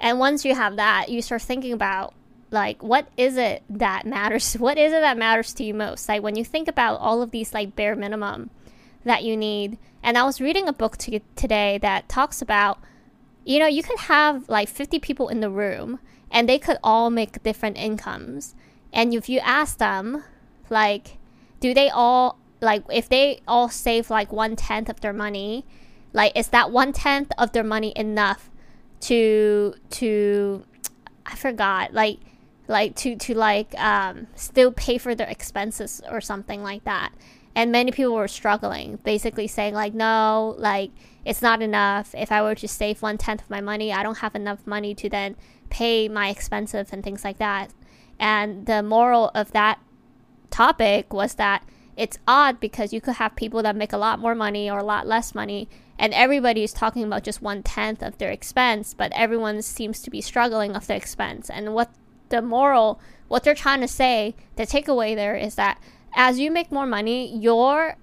And 0.00 0.18
once 0.18 0.44
you 0.44 0.54
have 0.54 0.76
that, 0.76 1.08
you 1.08 1.22
start 1.22 1.42
thinking 1.42 1.72
about 1.72 2.14
like 2.50 2.82
what 2.82 3.08
is 3.16 3.36
it 3.36 3.62
that 3.68 4.06
matters? 4.06 4.54
What 4.58 4.78
is 4.78 4.92
it 4.92 5.00
that 5.00 5.18
matters 5.18 5.52
to 5.54 5.64
you 5.64 5.74
most? 5.74 6.08
Like 6.08 6.22
when 6.22 6.36
you 6.36 6.44
think 6.44 6.68
about 6.68 7.00
all 7.00 7.22
of 7.22 7.30
these 7.30 7.52
like 7.54 7.76
bare 7.76 7.96
minimum 7.96 8.50
that 9.04 9.24
you 9.24 9.36
need. 9.36 9.78
And 10.02 10.16
I 10.16 10.24
was 10.24 10.40
reading 10.40 10.68
a 10.68 10.72
book 10.72 10.96
to, 10.98 11.20
today 11.36 11.78
that 11.78 12.08
talks 12.08 12.42
about 12.42 12.78
you 13.44 13.58
know, 13.58 13.66
you 13.66 13.82
could 13.82 13.98
have 14.00 14.46
like 14.50 14.68
50 14.68 14.98
people 14.98 15.28
in 15.28 15.40
the 15.40 15.48
room 15.48 16.00
and 16.30 16.46
they 16.46 16.58
could 16.58 16.76
all 16.84 17.08
make 17.08 17.42
different 17.42 17.78
incomes. 17.78 18.54
And 18.92 19.14
if 19.14 19.28
you 19.28 19.38
ask 19.38 19.78
them 19.78 20.22
like, 20.68 21.16
do 21.60 21.72
they 21.72 21.88
all 21.88 22.38
like 22.60 22.84
if 22.90 23.08
they 23.08 23.40
all 23.46 23.68
save 23.68 24.10
like 24.10 24.32
one 24.32 24.56
tenth 24.56 24.88
of 24.88 25.00
their 25.00 25.12
money? 25.12 25.64
Like, 26.12 26.32
is 26.36 26.48
that 26.48 26.70
one 26.70 26.92
tenth 26.92 27.32
of 27.38 27.52
their 27.52 27.64
money 27.64 27.92
enough 27.96 28.50
to 29.00 29.74
to 29.90 30.64
I 31.24 31.34
forgot 31.36 31.94
like 31.94 32.18
like 32.68 32.94
to 32.96 33.16
to 33.16 33.34
like 33.34 33.74
um, 33.78 34.28
still 34.34 34.72
pay 34.72 34.98
for 34.98 35.14
their 35.14 35.28
expenses 35.28 36.00
or 36.10 36.20
something 36.20 36.62
like 36.62 36.84
that? 36.84 37.12
and 37.54 37.72
many 37.72 37.90
people 37.90 38.14
were 38.14 38.28
struggling 38.28 38.96
basically 39.04 39.46
saying 39.46 39.72
like 39.72 39.94
no 39.94 40.54
like 40.58 40.90
it's 41.24 41.40
not 41.40 41.62
enough 41.62 42.14
if 42.14 42.30
i 42.30 42.42
were 42.42 42.54
to 42.54 42.68
save 42.68 43.00
one 43.00 43.16
tenth 43.16 43.40
of 43.40 43.48
my 43.48 43.60
money 43.60 43.90
i 43.90 44.02
don't 44.02 44.18
have 44.18 44.34
enough 44.34 44.66
money 44.66 44.94
to 44.94 45.08
then 45.08 45.34
pay 45.70 46.10
my 46.10 46.28
expenses 46.28 46.90
and 46.92 47.02
things 47.02 47.24
like 47.24 47.38
that 47.38 47.72
and 48.20 48.66
the 48.66 48.82
moral 48.82 49.30
of 49.34 49.50
that 49.52 49.80
topic 50.50 51.12
was 51.12 51.34
that 51.34 51.64
it's 51.96 52.18
odd 52.28 52.60
because 52.60 52.92
you 52.92 53.00
could 53.00 53.16
have 53.16 53.34
people 53.34 53.62
that 53.62 53.74
make 53.74 53.92
a 53.92 53.98
lot 53.98 54.20
more 54.20 54.34
money 54.34 54.70
or 54.70 54.78
a 54.78 54.84
lot 54.84 55.06
less 55.06 55.34
money, 55.34 55.68
and 55.98 56.14
everybody 56.14 56.62
is 56.62 56.72
talking 56.72 57.02
about 57.02 57.24
just 57.24 57.42
one 57.42 57.64
tenth 57.64 58.02
of 58.02 58.18
their 58.18 58.30
expense, 58.30 58.94
but 58.94 59.10
everyone 59.16 59.62
seems 59.62 60.00
to 60.02 60.10
be 60.10 60.20
struggling 60.20 60.76
of 60.76 60.86
their 60.86 60.96
expense. 60.96 61.50
And 61.50 61.74
what 61.74 61.90
the 62.28 62.42
moral, 62.42 63.00
what 63.28 63.44
they're 63.44 63.54
trying 63.54 63.80
to 63.80 63.88
say, 63.88 64.34
the 64.56 64.64
takeaway 64.66 65.14
there 65.14 65.36
is 65.36 65.54
that 65.56 65.80
as 66.14 66.38
you 66.38 66.50
make 66.50 66.72
more 66.72 66.86
money, 66.86 67.36
your 67.36 67.96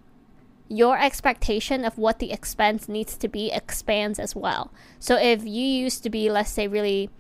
your 0.68 1.00
expectation 1.00 1.86
of 1.86 1.96
what 1.98 2.18
the 2.18 2.32
expense 2.32 2.90
needs 2.90 3.16
to 3.18 3.28
be 3.28 3.52
expands 3.52 4.18
as 4.18 4.36
well. 4.36 4.72
So 4.98 5.16
if 5.16 5.44
you 5.44 5.64
used 5.64 6.02
to 6.04 6.10
be, 6.10 6.28
let's 6.32 6.50
say, 6.50 6.68
really, 6.68 7.12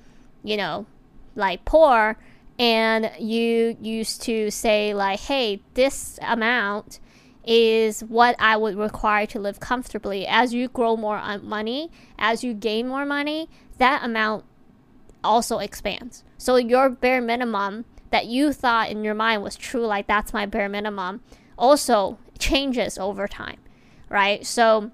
you 0.43 0.57
know, 0.57 0.87
like 1.35 1.63
poor, 1.63 2.17
and 2.57 3.11
you 3.19 3.77
used 3.81 4.21
to 4.21 4.49
say 4.49 4.93
like 4.93 5.19
hey 5.19 5.61
this 5.73 6.17
amount 6.21 6.99
is 7.45 8.01
what 8.01 8.35
i 8.39 8.55
would 8.55 8.75
require 8.75 9.25
to 9.25 9.39
live 9.39 9.59
comfortably 9.59 10.25
as 10.25 10.53
you 10.53 10.67
grow 10.69 10.95
more 10.95 11.17
uh, 11.17 11.37
money 11.39 11.91
as 12.17 12.43
you 12.43 12.53
gain 12.53 12.87
more 12.87 13.05
money 13.05 13.49
that 13.77 14.03
amount 14.03 14.43
also 15.23 15.59
expands 15.59 16.23
so 16.45 16.57
your 16.57 16.89
bare 16.89 17.21
minimum 17.21 17.85
that 18.11 18.27
you 18.27 18.53
thought 18.53 18.89
in 18.89 19.03
your 19.03 19.15
mind 19.15 19.41
was 19.41 19.55
true 19.55 19.85
like 19.85 20.05
that's 20.05 20.31
my 20.31 20.45
bare 20.45 20.69
minimum 20.69 21.21
also 21.57 22.19
changes 22.37 22.97
over 22.97 23.27
time 23.27 23.57
right 24.09 24.45
so 24.45 24.91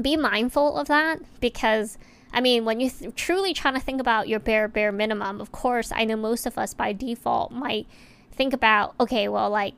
be 0.00 0.16
mindful 0.16 0.76
of 0.76 0.86
that 0.88 1.20
because 1.40 1.96
I 2.30 2.42
mean, 2.42 2.66
when 2.66 2.78
you 2.78 2.90
th- 2.90 3.14
truly 3.14 3.54
trying 3.54 3.72
to 3.74 3.80
think 3.80 4.02
about 4.02 4.28
your 4.28 4.38
bare 4.38 4.68
bare 4.68 4.92
minimum, 4.92 5.40
of 5.40 5.50
course, 5.50 5.90
I 5.94 6.04
know 6.04 6.16
most 6.16 6.44
of 6.44 6.58
us 6.58 6.74
by 6.74 6.92
default 6.92 7.52
might 7.52 7.86
think 8.30 8.52
about, 8.52 8.94
okay, 9.00 9.28
well, 9.28 9.48
like 9.48 9.74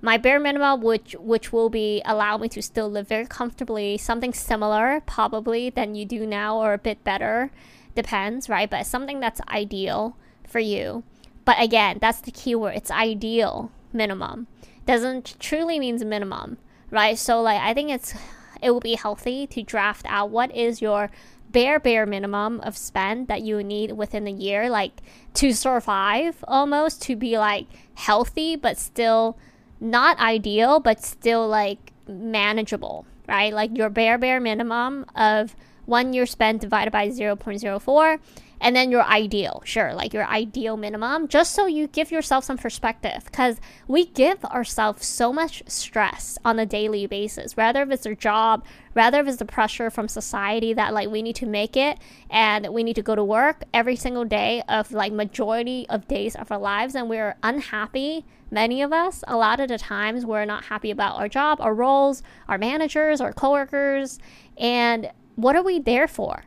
my 0.00 0.16
bare 0.16 0.40
minimum, 0.40 0.80
which 0.80 1.14
which 1.20 1.52
will 1.52 1.70
be 1.70 2.02
allow 2.04 2.36
me 2.38 2.48
to 2.50 2.60
still 2.60 2.90
live 2.90 3.06
very 3.06 3.26
comfortably, 3.26 3.96
something 3.98 4.32
similar 4.32 5.00
probably 5.06 5.70
than 5.70 5.94
you 5.94 6.04
do 6.04 6.26
now, 6.26 6.58
or 6.58 6.72
a 6.72 6.78
bit 6.78 7.04
better, 7.04 7.52
depends, 7.94 8.48
right? 8.48 8.68
But 8.68 8.84
something 8.84 9.20
that's 9.20 9.40
ideal 9.48 10.16
for 10.52 10.60
you. 10.60 11.02
But 11.44 11.60
again, 11.60 11.98
that's 12.00 12.20
the 12.20 12.30
key 12.30 12.54
word. 12.54 12.74
It's 12.76 12.90
ideal 12.90 13.72
minimum. 13.92 14.46
Doesn't 14.86 15.38
truly 15.40 15.80
means 15.80 16.04
minimum, 16.04 16.58
right? 16.90 17.18
So 17.18 17.40
like 17.40 17.60
I 17.60 17.74
think 17.74 17.90
it's 17.90 18.14
it 18.60 18.70
will 18.70 18.80
be 18.80 18.94
healthy 18.94 19.46
to 19.48 19.62
draft 19.62 20.06
out 20.08 20.30
what 20.30 20.54
is 20.54 20.80
your 20.80 21.10
bare 21.50 21.78
bare 21.78 22.06
minimum 22.06 22.60
of 22.60 22.76
spend 22.76 23.28
that 23.28 23.42
you 23.42 23.62
need 23.62 23.92
within 23.92 24.26
a 24.26 24.30
year 24.30 24.70
like 24.70 25.02
to 25.34 25.52
survive 25.52 26.42
almost 26.48 27.02
to 27.02 27.14
be 27.14 27.36
like 27.36 27.66
healthy 27.94 28.56
but 28.56 28.78
still 28.78 29.36
not 29.78 30.18
ideal 30.18 30.80
but 30.80 31.04
still 31.04 31.46
like 31.46 31.92
manageable 32.08 33.04
right 33.28 33.52
like 33.52 33.76
your 33.76 33.90
bare 33.90 34.16
bare 34.16 34.40
minimum 34.40 35.04
of 35.14 35.54
one 35.84 36.14
year 36.14 36.24
spent 36.24 36.62
divided 36.62 36.90
by 36.90 37.08
0.04 37.08 38.18
and 38.62 38.76
then 38.76 38.92
your 38.92 39.02
ideal, 39.02 39.60
sure, 39.64 39.92
like 39.92 40.14
your 40.14 40.24
ideal 40.24 40.76
minimum, 40.76 41.26
just 41.26 41.52
so 41.52 41.66
you 41.66 41.88
give 41.88 42.12
yourself 42.12 42.44
some 42.44 42.56
perspective. 42.56 43.24
Because 43.24 43.60
we 43.88 44.06
give 44.06 44.44
ourselves 44.44 45.04
so 45.04 45.32
much 45.32 45.64
stress 45.66 46.38
on 46.44 46.60
a 46.60 46.64
daily 46.64 47.08
basis, 47.08 47.56
whether 47.56 47.82
if 47.82 47.90
it's 47.90 48.06
a 48.06 48.14
job, 48.14 48.64
rather 48.94 49.18
if 49.20 49.26
it's 49.26 49.38
the 49.38 49.44
pressure 49.44 49.90
from 49.90 50.06
society 50.06 50.72
that 50.74 50.94
like 50.94 51.08
we 51.08 51.22
need 51.22 51.34
to 51.36 51.46
make 51.46 51.76
it 51.76 51.98
and 52.30 52.68
we 52.68 52.84
need 52.84 52.94
to 52.94 53.02
go 53.02 53.16
to 53.16 53.24
work 53.24 53.64
every 53.74 53.96
single 53.96 54.24
day 54.24 54.62
of 54.68 54.92
like 54.92 55.12
majority 55.12 55.84
of 55.88 56.06
days 56.06 56.36
of 56.36 56.52
our 56.52 56.58
lives 56.58 56.94
and 56.94 57.08
we're 57.10 57.34
unhappy 57.42 58.24
many 58.50 58.82
of 58.82 58.92
us 58.92 59.24
a 59.26 59.36
lot 59.36 59.60
of 59.60 59.68
the 59.68 59.78
times 59.78 60.26
we're 60.26 60.44
not 60.44 60.64
happy 60.66 60.90
about 60.90 61.16
our 61.16 61.28
job 61.28 61.58
our 61.60 61.74
roles 61.74 62.22
our 62.48 62.58
managers 62.58 63.20
our 63.20 63.32
coworkers 63.32 64.18
and 64.58 65.10
what 65.36 65.56
are 65.56 65.62
we 65.62 65.78
there 65.78 66.06
for 66.06 66.44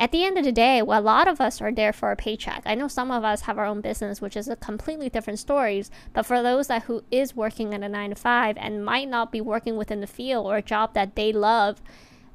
at 0.00 0.12
the 0.12 0.24
end 0.24 0.38
of 0.38 0.44
the 0.44 0.50
day, 0.50 0.80
well, 0.80 0.98
a 0.98 1.02
lot 1.02 1.28
of 1.28 1.42
us 1.42 1.60
are 1.60 1.70
there 1.70 1.92
for 1.92 2.10
a 2.10 2.16
paycheck. 2.16 2.62
I 2.64 2.74
know 2.74 2.88
some 2.88 3.10
of 3.10 3.22
us 3.22 3.42
have 3.42 3.58
our 3.58 3.66
own 3.66 3.82
business, 3.82 4.22
which 4.22 4.34
is 4.34 4.48
a 4.48 4.56
completely 4.56 5.10
different 5.10 5.38
stories. 5.38 5.90
But 6.14 6.24
for 6.24 6.42
those 6.42 6.68
that 6.68 6.84
who 6.84 7.04
is 7.10 7.36
working 7.36 7.74
at 7.74 7.82
a 7.82 7.88
nine 7.88 8.08
to 8.08 8.16
five 8.16 8.56
and 8.58 8.82
might 8.82 9.10
not 9.10 9.30
be 9.30 9.42
working 9.42 9.76
within 9.76 10.00
the 10.00 10.06
field 10.06 10.46
or 10.46 10.56
a 10.56 10.62
job 10.62 10.94
that 10.94 11.16
they 11.16 11.34
love, 11.34 11.82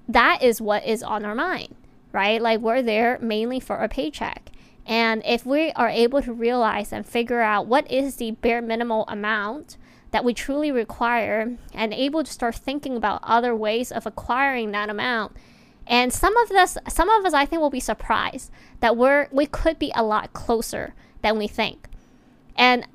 that 0.08 0.44
is 0.44 0.62
what 0.62 0.86
is 0.86 1.02
on 1.02 1.26
our 1.26 1.34
mind, 1.34 1.74
right? 2.12 2.40
Like 2.40 2.60
we're 2.60 2.84
there 2.84 3.18
mainly 3.20 3.60
for 3.60 3.78
a 3.78 3.90
paycheck. 3.90 4.52
And 4.86 5.24
if 5.26 5.44
we 5.44 5.72
are 5.72 5.90
able 5.90 6.22
to 6.22 6.32
realize 6.32 6.94
and 6.94 7.04
figure 7.04 7.42
out 7.42 7.66
what 7.66 7.90
is 7.92 8.18
the 8.18 8.30
bare 8.30 8.62
minimal 8.62 9.06
amount 9.08 9.78
that 10.12 10.24
we 10.24 10.36
truly 10.36 10.72
require 10.72 11.58
and 11.74 11.96
able 11.96 12.24
to 12.24 12.32
start 12.32 12.54
thinking 12.54 12.96
about 12.96 13.22
other 13.24 13.56
ways 13.56 13.92
of 13.92 14.06
acquiring 14.06 14.72
that 14.74 14.92
amount, 14.92 15.36
and 15.88 16.12
some 16.12 16.36
of 16.38 16.52
us, 16.52 16.78
some 16.88 17.10
of 17.10 17.26
us, 17.26 17.34
I 17.34 17.46
think, 17.46 17.62
will 17.62 17.70
be 17.70 17.80
surprised 17.80 18.52
that 18.80 18.98
we're 18.98 19.28
we 19.32 19.46
could 19.46 19.78
be 19.78 19.92
a 19.96 20.04
lot 20.04 20.34
closer 20.34 20.94
than 21.22 21.38
we 21.38 21.48
think. 21.48 21.88
And 22.56 22.88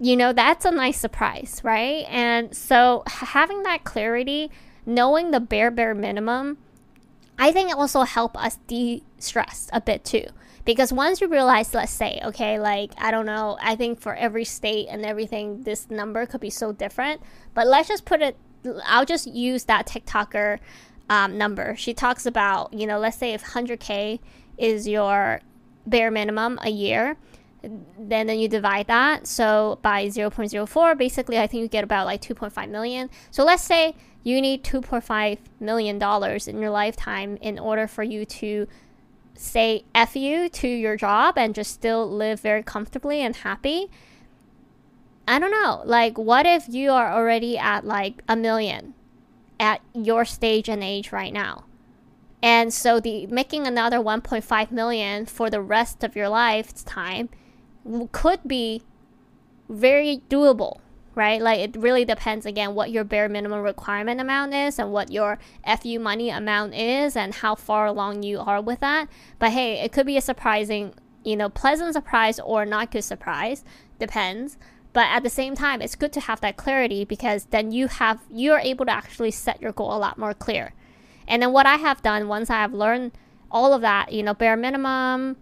you 0.00 0.16
know 0.16 0.32
that's 0.32 0.64
a 0.64 0.70
nice 0.70 0.98
surprise, 0.98 1.60
right? 1.64 2.04
And 2.08 2.54
so 2.54 3.04
having 3.06 3.62
that 3.62 3.84
clarity, 3.84 4.50
knowing 4.84 5.30
the 5.30 5.40
bare 5.40 5.70
bare 5.70 5.94
minimum, 5.94 6.58
I 7.38 7.52
think 7.52 7.70
it 7.70 7.76
also 7.76 8.02
help 8.02 8.36
us 8.36 8.58
de-stress 8.66 9.68
a 9.72 9.80
bit 9.80 10.04
too. 10.04 10.26
Because 10.64 10.92
once 10.92 11.20
you 11.20 11.28
realize, 11.28 11.74
let's 11.74 11.92
say, 11.92 12.20
okay, 12.24 12.58
like 12.58 12.92
I 12.98 13.10
don't 13.10 13.26
know, 13.26 13.58
I 13.60 13.76
think 13.76 14.00
for 14.00 14.14
every 14.14 14.44
state 14.44 14.88
and 14.90 15.04
everything, 15.04 15.62
this 15.62 15.90
number 15.90 16.26
could 16.26 16.40
be 16.40 16.50
so 16.50 16.72
different. 16.72 17.20
But 17.54 17.66
let's 17.66 17.88
just 17.88 18.04
put 18.04 18.20
it. 18.20 18.36
I'll 18.86 19.04
just 19.04 19.26
use 19.26 19.64
that 19.64 19.86
TikToker 19.86 20.58
um, 21.08 21.36
number. 21.38 21.76
She 21.76 21.94
talks 21.94 22.26
about, 22.26 22.72
you 22.72 22.86
know, 22.86 22.98
let's 22.98 23.16
say 23.16 23.32
if 23.32 23.44
100K 23.44 24.20
is 24.58 24.88
your 24.88 25.40
bare 25.86 26.10
minimum 26.10 26.58
a 26.62 26.70
year, 26.70 27.16
then, 27.98 28.26
then 28.26 28.38
you 28.38 28.48
divide 28.48 28.86
that. 28.88 29.26
So 29.26 29.78
by 29.82 30.06
0.04, 30.06 30.98
basically, 30.98 31.38
I 31.38 31.46
think 31.46 31.62
you 31.62 31.68
get 31.68 31.84
about 31.84 32.06
like 32.06 32.20
2.5 32.20 32.68
million. 32.68 33.10
So 33.30 33.44
let's 33.44 33.62
say 33.62 33.94
you 34.22 34.40
need 34.40 34.64
2.5 34.64 35.38
million 35.60 35.98
dollars 35.98 36.48
in 36.48 36.60
your 36.60 36.70
lifetime 36.70 37.36
in 37.40 37.58
order 37.58 37.86
for 37.86 38.02
you 38.02 38.24
to 38.24 38.66
say 39.34 39.84
F 39.94 40.16
you 40.16 40.48
to 40.48 40.68
your 40.68 40.96
job 40.96 41.36
and 41.36 41.54
just 41.54 41.72
still 41.72 42.10
live 42.10 42.40
very 42.40 42.62
comfortably 42.62 43.20
and 43.20 43.36
happy. 43.36 43.90
I 45.26 45.38
don't 45.38 45.50
know. 45.50 45.82
Like, 45.84 46.18
what 46.18 46.46
if 46.46 46.68
you 46.68 46.90
are 46.90 47.12
already 47.12 47.56
at 47.56 47.84
like 47.84 48.22
a 48.28 48.36
million? 48.36 48.94
At 49.60 49.80
your 49.94 50.24
stage 50.24 50.68
and 50.68 50.82
age 50.82 51.12
right 51.12 51.32
now. 51.32 51.64
And 52.42 52.74
so 52.74 53.00
the 53.00 53.26
making 53.26 53.66
another 53.66 53.98
1.5 53.98 54.70
million 54.70 55.24
for 55.24 55.48
the 55.48 55.62
rest 55.62 56.04
of 56.04 56.14
your 56.14 56.28
lifetime 56.28 57.30
could 58.12 58.40
be 58.46 58.82
very 59.68 60.20
doable, 60.28 60.78
right? 61.14 61.40
Like 61.40 61.60
it 61.60 61.76
really 61.76 62.04
depends 62.04 62.44
again 62.44 62.74
what 62.74 62.90
your 62.90 63.02
bare 63.04 63.30
minimum 63.30 63.62
requirement 63.62 64.20
amount 64.20 64.52
is 64.52 64.78
and 64.78 64.92
what 64.92 65.10
your 65.10 65.38
FU 65.80 65.98
money 65.98 66.28
amount 66.28 66.74
is 66.74 67.16
and 67.16 67.34
how 67.34 67.54
far 67.54 67.86
along 67.86 68.22
you 68.24 68.40
are 68.40 68.60
with 68.60 68.80
that. 68.80 69.08
But 69.38 69.52
hey, 69.52 69.80
it 69.80 69.92
could 69.92 70.04
be 70.04 70.18
a 70.18 70.20
surprising, 70.20 70.92
you 71.24 71.36
know, 71.36 71.48
pleasant 71.48 71.94
surprise 71.94 72.38
or 72.40 72.66
not 72.66 72.90
good 72.90 73.04
surprise, 73.04 73.64
depends. 73.98 74.58
But 74.94 75.08
at 75.08 75.24
the 75.24 75.28
same 75.28 75.56
time, 75.56 75.82
it's 75.82 75.96
good 75.96 76.12
to 76.14 76.20
have 76.20 76.40
that 76.40 76.56
clarity 76.56 77.04
because 77.04 77.46
then 77.46 77.72
you 77.72 77.88
have 77.88 78.20
you're 78.30 78.60
able 78.60 78.86
to 78.86 78.92
actually 78.92 79.32
set 79.32 79.60
your 79.60 79.72
goal 79.72 79.94
a 79.94 79.98
lot 79.98 80.16
more 80.16 80.32
clear. 80.32 80.72
And 81.26 81.42
then 81.42 81.52
what 81.52 81.66
I 81.66 81.76
have 81.76 82.00
done 82.00 82.28
once 82.28 82.48
I 82.48 82.60
have 82.60 82.72
learned 82.72 83.12
all 83.50 83.74
of 83.74 83.80
that, 83.82 84.12
you 84.12 84.22
know, 84.22 84.34
bare 84.34 84.56
minimum 84.56 85.36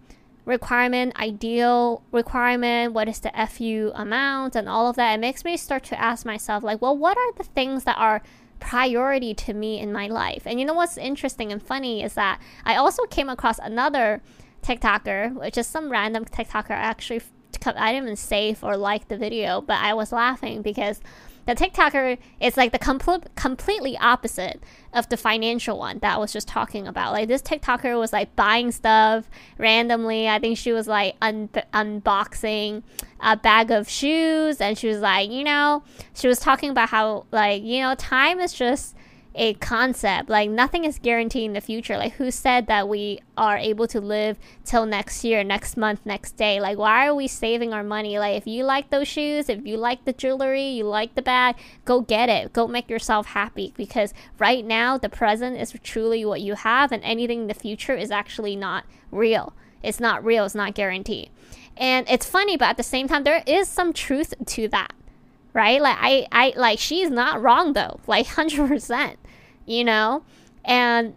requirement, 0.45 1.15
ideal 1.19 2.03
requirement, 2.11 2.93
what 2.93 3.07
is 3.07 3.19
the 3.19 3.31
FU 3.47 3.91
amount 3.93 4.55
and 4.55 4.67
all 4.67 4.89
of 4.89 4.95
that, 4.95 5.13
it 5.13 5.19
makes 5.19 5.45
me 5.45 5.55
start 5.55 5.83
to 5.85 6.01
ask 6.01 6.25
myself 6.25 6.63
like, 6.63 6.81
well, 6.81 6.97
what 6.97 7.15
are 7.15 7.33
the 7.33 7.43
things 7.43 7.83
that 7.83 7.97
are 7.97 8.23
priority 8.59 9.35
to 9.35 9.53
me 9.53 9.79
in 9.79 9.93
my 9.93 10.07
life? 10.07 10.43
And 10.47 10.59
you 10.59 10.65
know 10.65 10.73
what's 10.73 10.97
interesting 10.97 11.51
and 11.51 11.61
funny 11.61 12.03
is 12.03 12.15
that 12.15 12.41
I 12.65 12.75
also 12.75 13.03
came 13.03 13.29
across 13.29 13.59
another 13.59 14.21
TikToker, 14.63 15.35
which 15.35 15.57
is 15.57 15.67
some 15.67 15.91
random 15.91 16.25
TikToker 16.25 16.71
actually 16.71 17.21
I 17.67 17.91
didn't 17.91 18.05
even 18.05 18.15
save 18.15 18.63
or 18.63 18.77
like 18.77 19.07
the 19.07 19.17
video, 19.17 19.61
but 19.61 19.77
I 19.77 19.93
was 19.93 20.11
laughing 20.11 20.61
because 20.61 21.01
the 21.45 21.55
TikToker 21.55 22.17
is 22.39 22.55
like 22.55 22.71
the 22.71 22.79
complete 22.79 23.35
completely 23.35 23.97
opposite 23.97 24.63
of 24.93 25.09
the 25.09 25.17
financial 25.17 25.77
one 25.77 25.99
that 25.99 26.15
I 26.15 26.17
was 26.17 26.31
just 26.31 26.47
talking 26.47 26.87
about. 26.87 27.11
Like 27.11 27.27
this 27.27 27.41
TikToker 27.41 27.99
was 27.99 28.13
like 28.13 28.35
buying 28.35 28.71
stuff 28.71 29.29
randomly. 29.57 30.29
I 30.29 30.39
think 30.39 30.57
she 30.57 30.71
was 30.71 30.87
like 30.87 31.15
un- 31.21 31.49
unboxing 31.73 32.83
a 33.19 33.35
bag 33.35 33.71
of 33.71 33.89
shoes, 33.89 34.61
and 34.61 34.77
she 34.77 34.87
was 34.87 34.99
like, 34.99 35.29
you 35.29 35.43
know, 35.43 35.83
she 36.13 36.27
was 36.27 36.39
talking 36.39 36.69
about 36.69 36.89
how 36.89 37.25
like 37.31 37.63
you 37.63 37.81
know 37.81 37.95
time 37.95 38.39
is 38.39 38.53
just 38.53 38.95
a 39.35 39.53
concept. 39.55 40.29
Like 40.29 40.49
nothing 40.49 40.85
is 40.85 40.99
guaranteed 40.99 41.45
in 41.45 41.53
the 41.53 41.61
future. 41.61 41.97
Like 41.97 42.13
who 42.13 42.31
said 42.31 42.67
that 42.67 42.87
we 42.87 43.19
are 43.35 43.57
able 43.57 43.87
to 43.87 43.99
live 43.99 44.37
till 44.63 44.85
next 44.85 45.23
year, 45.23 45.43
next 45.43 45.77
month, 45.77 46.05
next 46.05 46.33
day? 46.33 46.59
Like 46.59 46.77
why 46.77 47.07
are 47.07 47.15
we 47.15 47.27
saving 47.27 47.73
our 47.73 47.83
money? 47.83 48.19
Like 48.19 48.37
if 48.37 48.47
you 48.47 48.63
like 48.63 48.89
those 48.89 49.07
shoes, 49.07 49.49
if 49.49 49.65
you 49.65 49.77
like 49.77 50.05
the 50.05 50.13
jewelry, 50.13 50.67
you 50.67 50.83
like 50.83 51.15
the 51.15 51.21
bag, 51.21 51.55
go 51.85 52.01
get 52.01 52.29
it. 52.29 52.53
Go 52.53 52.67
make 52.67 52.89
yourself 52.89 53.27
happy 53.27 53.73
because 53.75 54.13
right 54.37 54.65
now 54.65 54.97
the 54.97 55.09
present 55.09 55.57
is 55.57 55.73
truly 55.83 56.23
what 56.25 56.41
you 56.41 56.55
have 56.55 56.91
and 56.91 57.03
anything 57.03 57.41
in 57.41 57.47
the 57.47 57.53
future 57.53 57.95
is 57.95 58.11
actually 58.11 58.55
not 58.55 58.85
real. 59.11 59.53
It's 59.81 59.99
not 59.99 60.23
real, 60.23 60.45
it's 60.45 60.55
not 60.55 60.75
guaranteed. 60.75 61.29
And 61.75 62.07
it's 62.07 62.25
funny, 62.25 62.55
but 62.55 62.69
at 62.69 62.77
the 62.77 62.83
same 62.83 63.07
time 63.07 63.23
there 63.23 63.43
is 63.47 63.67
some 63.67 63.93
truth 63.93 64.33
to 64.45 64.67
that 64.69 64.93
right? 65.53 65.81
Like 65.81 65.97
I, 65.99 66.27
I 66.31 66.53
like 66.55 66.79
she's 66.79 67.09
not 67.09 67.41
wrong 67.41 67.73
though, 67.73 67.99
like 68.07 68.27
hundred 68.39 68.67
percent, 68.67 69.17
you 69.65 69.83
know. 69.83 70.23
And 70.65 71.15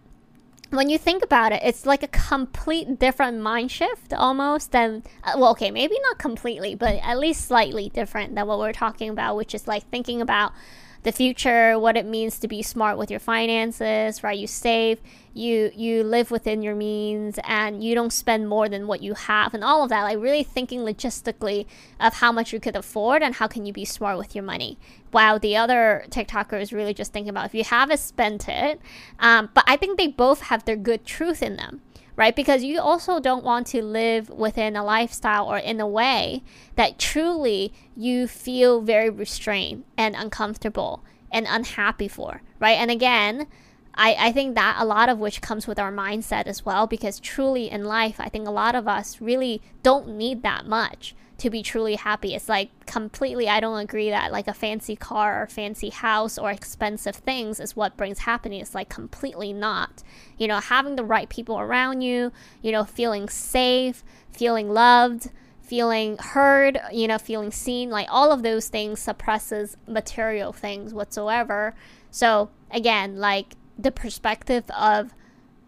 when 0.69 0.89
you 0.89 0.97
think 0.97 1.23
about 1.23 1.51
it, 1.53 1.61
it's 1.63 1.85
like 1.85 2.03
a 2.03 2.07
complete 2.07 2.99
different 2.99 3.39
mind 3.39 3.71
shift 3.71 4.13
almost 4.13 4.71
than 4.71 5.03
uh, 5.23 5.33
well, 5.37 5.51
okay, 5.51 5.71
maybe 5.71 5.95
not 6.03 6.17
completely, 6.17 6.75
but 6.75 6.95
at 7.01 7.17
least 7.17 7.45
slightly 7.45 7.89
different 7.89 8.35
than 8.35 8.47
what 8.47 8.59
we're 8.59 8.73
talking 8.73 9.09
about, 9.09 9.35
which 9.35 9.55
is 9.55 9.67
like 9.67 9.89
thinking 9.89 10.21
about 10.21 10.51
the 11.07 11.13
future, 11.13 11.79
what 11.79 11.95
it 11.95 12.05
means 12.05 12.37
to 12.37 12.49
be 12.49 12.61
smart 12.61 12.97
with 12.97 13.09
your 13.09 13.21
finances, 13.21 14.23
right? 14.23 14.37
You 14.37 14.45
save, 14.45 14.99
you 15.33 15.71
you 15.73 16.03
live 16.03 16.31
within 16.31 16.61
your 16.61 16.75
means 16.75 17.39
and 17.45 17.81
you 17.81 17.95
don't 17.95 18.11
spend 18.11 18.49
more 18.49 18.67
than 18.67 18.87
what 18.87 19.01
you 19.01 19.13
have 19.13 19.53
and 19.53 19.63
all 19.63 19.83
of 19.83 19.89
that. 19.89 20.03
Like 20.03 20.19
really 20.19 20.43
thinking 20.43 20.81
logistically 20.81 21.65
of 21.97 22.15
how 22.15 22.33
much 22.33 22.51
you 22.51 22.59
could 22.59 22.75
afford 22.75 23.23
and 23.23 23.35
how 23.35 23.47
can 23.47 23.65
you 23.65 23.71
be 23.71 23.85
smart 23.85 24.17
with 24.17 24.35
your 24.35 24.43
money. 24.43 24.77
While 25.11 25.39
the 25.39 25.55
other 25.55 26.03
TikToker 26.09 26.59
is 26.59 26.73
really 26.73 26.93
just 26.93 27.13
thinking 27.13 27.29
about 27.29 27.45
if 27.45 27.55
you 27.55 27.63
have 27.63 27.89
it, 27.89 28.01
spend 28.01 28.43
it. 28.49 28.81
Um, 29.17 29.49
but 29.53 29.63
I 29.65 29.77
think 29.77 29.97
they 29.97 30.07
both 30.07 30.41
have 30.41 30.65
their 30.65 30.75
good 30.75 31.05
truth 31.05 31.41
in 31.41 31.55
them 31.55 31.83
right? 32.17 32.35
Because 32.35 32.63
you 32.63 32.81
also 32.81 33.21
don't 33.21 33.45
want 33.45 33.67
to 33.67 33.81
live 33.81 34.29
within 34.29 34.75
a 34.75 34.83
lifestyle 34.83 35.45
or 35.45 35.57
in 35.57 35.79
a 35.79 35.87
way 35.87 36.43
that 36.75 36.99
truly 36.99 37.71
you 37.95 38.27
feel 38.27 38.81
very 38.81 39.09
restrained 39.09 39.85
and 39.95 40.15
uncomfortable 40.15 41.05
and 41.31 41.45
unhappy 41.47 42.07
for, 42.07 42.41
right? 42.59 42.77
And 42.77 42.91
again, 42.91 43.47
I, 43.93 44.15
I 44.19 44.31
think 44.31 44.55
that 44.55 44.77
a 44.79 44.85
lot 44.85 45.09
of 45.09 45.19
which 45.19 45.41
comes 45.41 45.67
with 45.67 45.79
our 45.79 45.91
mindset 45.91 46.47
as 46.47 46.65
well, 46.65 46.87
because 46.87 47.19
truly 47.19 47.69
in 47.69 47.85
life, 47.85 48.19
I 48.19 48.29
think 48.29 48.47
a 48.47 48.51
lot 48.51 48.75
of 48.75 48.87
us 48.87 49.21
really 49.21 49.61
don't 49.83 50.09
need 50.09 50.41
that 50.41 50.65
much 50.65 51.15
to 51.37 51.49
be 51.49 51.61
truly 51.61 51.95
happy. 51.95 52.33
It's 52.33 52.49
like 52.49 52.85
completely, 52.85 53.47
I 53.47 53.59
don't 53.59 53.79
agree 53.79 54.09
that 54.09 54.31
like 54.31 54.47
a 54.47 54.53
fancy 54.53 54.95
car 54.95 55.43
or 55.43 55.47
fancy 55.47 55.89
house 55.89 56.37
or 56.37 56.49
expensive 56.49 57.15
things 57.15 57.59
is 57.59 57.75
what 57.75 57.97
brings 57.97 58.19
happiness. 58.19 58.73
Like 58.73 58.89
completely 58.89 59.53
not. 59.53 60.03
You 60.37 60.47
know, 60.47 60.59
having 60.59 60.95
the 60.95 61.03
right 61.03 61.29
people 61.29 61.59
around 61.59 62.01
you, 62.01 62.31
you 62.61 62.71
know, 62.71 62.83
feeling 62.83 63.29
safe, 63.29 64.03
feeling 64.31 64.69
loved, 64.69 65.29
feeling 65.61 66.17
heard, 66.17 66.79
you 66.91 67.07
know, 67.07 67.17
feeling 67.17 67.51
seen, 67.51 67.89
like 67.89 68.07
all 68.09 68.31
of 68.31 68.41
those 68.41 68.69
things 68.69 68.99
suppresses 68.99 69.77
material 69.85 70.53
things 70.53 70.93
whatsoever. 70.93 71.75
So 72.09 72.49
again, 72.71 73.17
like 73.17 73.53
the 73.77 73.91
perspective 73.91 74.63
of 74.71 75.13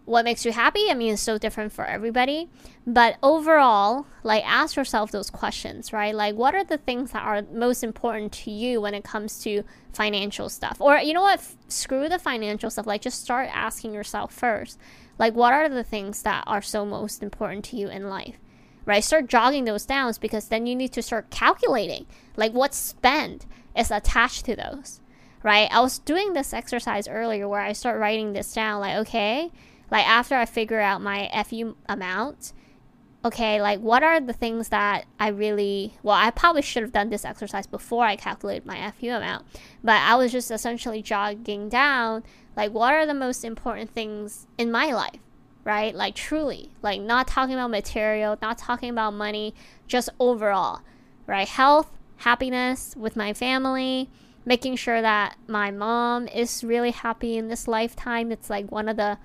what 0.09 0.25
makes 0.25 0.43
you 0.43 0.51
happy? 0.51 0.89
I 0.89 0.95
mean, 0.95 1.13
it's 1.13 1.21
so 1.21 1.37
different 1.37 1.71
for 1.71 1.85
everybody. 1.85 2.49
But 2.87 3.17
overall, 3.21 4.07
like 4.23 4.43
ask 4.43 4.75
yourself 4.75 5.11
those 5.11 5.29
questions, 5.29 5.93
right? 5.93 6.15
Like, 6.15 6.33
what 6.33 6.55
are 6.55 6.63
the 6.63 6.79
things 6.79 7.11
that 7.11 7.23
are 7.23 7.43
most 7.53 7.83
important 7.83 8.31
to 8.31 8.49
you 8.49 8.81
when 8.81 8.95
it 8.95 9.03
comes 9.03 9.39
to 9.43 9.63
financial 9.93 10.49
stuff? 10.49 10.81
Or, 10.81 10.97
you 10.97 11.13
know 11.13 11.21
what? 11.21 11.37
F- 11.37 11.55
screw 11.67 12.09
the 12.09 12.17
financial 12.17 12.71
stuff. 12.71 12.87
Like, 12.87 13.03
just 13.03 13.21
start 13.21 13.49
asking 13.53 13.93
yourself 13.93 14.33
first, 14.33 14.79
like, 15.19 15.35
what 15.35 15.53
are 15.53 15.69
the 15.69 15.83
things 15.83 16.23
that 16.23 16.43
are 16.47 16.63
so 16.63 16.87
most 16.87 17.21
important 17.21 17.63
to 17.65 17.77
you 17.77 17.87
in 17.87 18.09
life? 18.09 18.39
Right? 18.85 19.03
Start 19.03 19.27
jogging 19.27 19.65
those 19.65 19.85
down 19.85 20.11
because 20.19 20.47
then 20.47 20.65
you 20.65 20.75
need 20.75 20.91
to 20.93 21.03
start 21.03 21.29
calculating, 21.29 22.07
like, 22.35 22.53
what 22.53 22.73
spend 22.73 23.45
is 23.77 23.91
attached 23.91 24.45
to 24.45 24.55
those, 24.55 25.01
right? 25.43 25.69
I 25.71 25.81
was 25.81 25.99
doing 25.99 26.33
this 26.33 26.51
exercise 26.51 27.07
earlier 27.07 27.47
where 27.47 27.61
I 27.61 27.73
start 27.73 27.99
writing 27.99 28.33
this 28.33 28.51
down, 28.51 28.79
like, 28.79 28.95
okay 28.95 29.51
like 29.91 30.07
after 30.07 30.35
I 30.35 30.45
figure 30.45 30.79
out 30.79 31.01
my 31.01 31.29
FU 31.45 31.75
amount, 31.87 32.53
okay, 33.23 33.61
like 33.61 33.79
what 33.79 34.03
are 34.03 34.19
the 34.19 34.33
things 34.33 34.69
that 34.69 35.05
I 35.19 35.29
really 35.29 35.93
well, 36.03 36.15
I 36.15 36.31
probably 36.31 36.61
should 36.61 36.83
have 36.83 36.91
done 36.91 37.09
this 37.09 37.25
exercise 37.25 37.67
before 37.67 38.05
I 38.05 38.15
calculated 38.15 38.65
my 38.65 38.91
FU 38.91 39.09
amount, 39.09 39.45
but 39.83 40.01
I 40.01 40.15
was 40.15 40.31
just 40.31 40.51
essentially 40.51 41.01
jogging 41.01 41.69
down 41.69 42.23
like 42.55 42.71
what 42.71 42.93
are 42.93 43.05
the 43.05 43.13
most 43.13 43.43
important 43.43 43.89
things 43.91 44.47
in 44.57 44.71
my 44.71 44.91
life, 44.91 45.19
right? 45.63 45.93
Like 45.93 46.15
truly, 46.15 46.71
like 46.81 47.01
not 47.01 47.27
talking 47.27 47.53
about 47.53 47.71
material, 47.71 48.37
not 48.41 48.57
talking 48.57 48.89
about 48.89 49.13
money, 49.13 49.53
just 49.87 50.09
overall, 50.19 50.81
right? 51.27 51.47
Health, 51.47 51.97
happiness 52.17 52.95
with 52.97 53.15
my 53.15 53.33
family, 53.33 54.09
making 54.45 54.75
sure 54.75 55.01
that 55.01 55.35
my 55.47 55.71
mom 55.71 56.27
is 56.27 56.63
really 56.63 56.91
happy 56.91 57.37
in 57.37 57.49
this 57.49 57.67
lifetime. 57.67 58.31
It's 58.31 58.49
like 58.49 58.71
one 58.71 58.89
of 58.89 58.97
the 58.97 59.17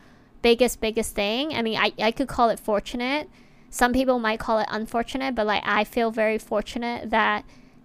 biggest 0.45 0.79
biggest 0.79 1.15
thing. 1.15 1.55
I 1.55 1.63
mean, 1.63 1.79
I 1.79 1.93
I 1.99 2.13
could 2.13 2.29
call 2.29 2.51
it 2.51 2.61
fortunate. 2.61 3.29
Some 3.71 3.93
people 3.93 4.19
might 4.21 4.39
call 4.39 4.59
it 4.61 4.69
unfortunate, 4.71 5.35
but 5.35 5.47
like 5.47 5.63
I 5.65 5.85
feel 5.85 6.11
very 6.11 6.39
fortunate 6.39 7.11
that 7.11 7.45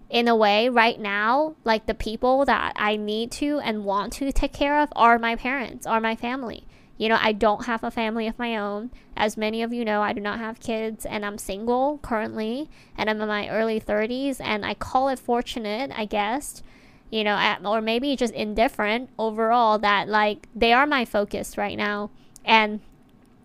in 0.10 0.28
a 0.28 0.36
way 0.36 0.67
right 0.67 1.00
now, 1.00 1.56
like 1.63 1.86
the 1.86 1.93
people 1.93 2.43
that 2.45 2.74
I 2.76 2.98
need 2.98 3.32
to 3.43 3.60
and 3.60 3.86
want 3.86 4.12
to 4.13 4.32
take 4.34 4.52
care 4.52 4.82
of 4.82 4.89
are 4.95 5.17
my 5.17 5.36
parents, 5.36 5.88
are 5.88 6.02
my 6.02 6.15
family. 6.15 6.67
You 6.98 7.08
know, 7.08 7.17
I 7.22 7.32
don't 7.32 7.65
have 7.65 7.82
a 7.82 7.91
family 7.91 8.28
of 8.28 8.38
my 8.38 8.58
own. 8.58 8.91
As 9.15 9.38
many 9.38 9.63
of 9.63 9.72
you 9.72 9.86
know, 9.86 10.02
I 10.02 10.12
do 10.12 10.19
not 10.19 10.39
have 10.39 10.60
kids 10.60 11.06
and 11.06 11.26
I'm 11.26 11.38
single 11.38 12.00
currently 12.02 12.69
and 12.98 13.10
I'm 13.10 13.22
in 13.22 13.28
my 13.30 13.48
early 13.48 13.80
30s 13.80 14.41
and 14.41 14.65
I 14.65 14.74
call 14.74 15.08
it 15.08 15.17
fortunate, 15.17 15.91
I 15.95 16.04
guess. 16.04 16.62
You 17.10 17.24
know, 17.24 17.58
or 17.63 17.80
maybe 17.80 18.15
just 18.17 18.34
indifferent 18.34 19.10
overall 19.17 19.80
that 19.80 20.10
like 20.10 20.50
they 20.54 20.74
are 20.74 20.86
my 20.86 21.06
focus 21.06 21.58
right 21.58 21.78
now 21.78 22.12
and 22.45 22.82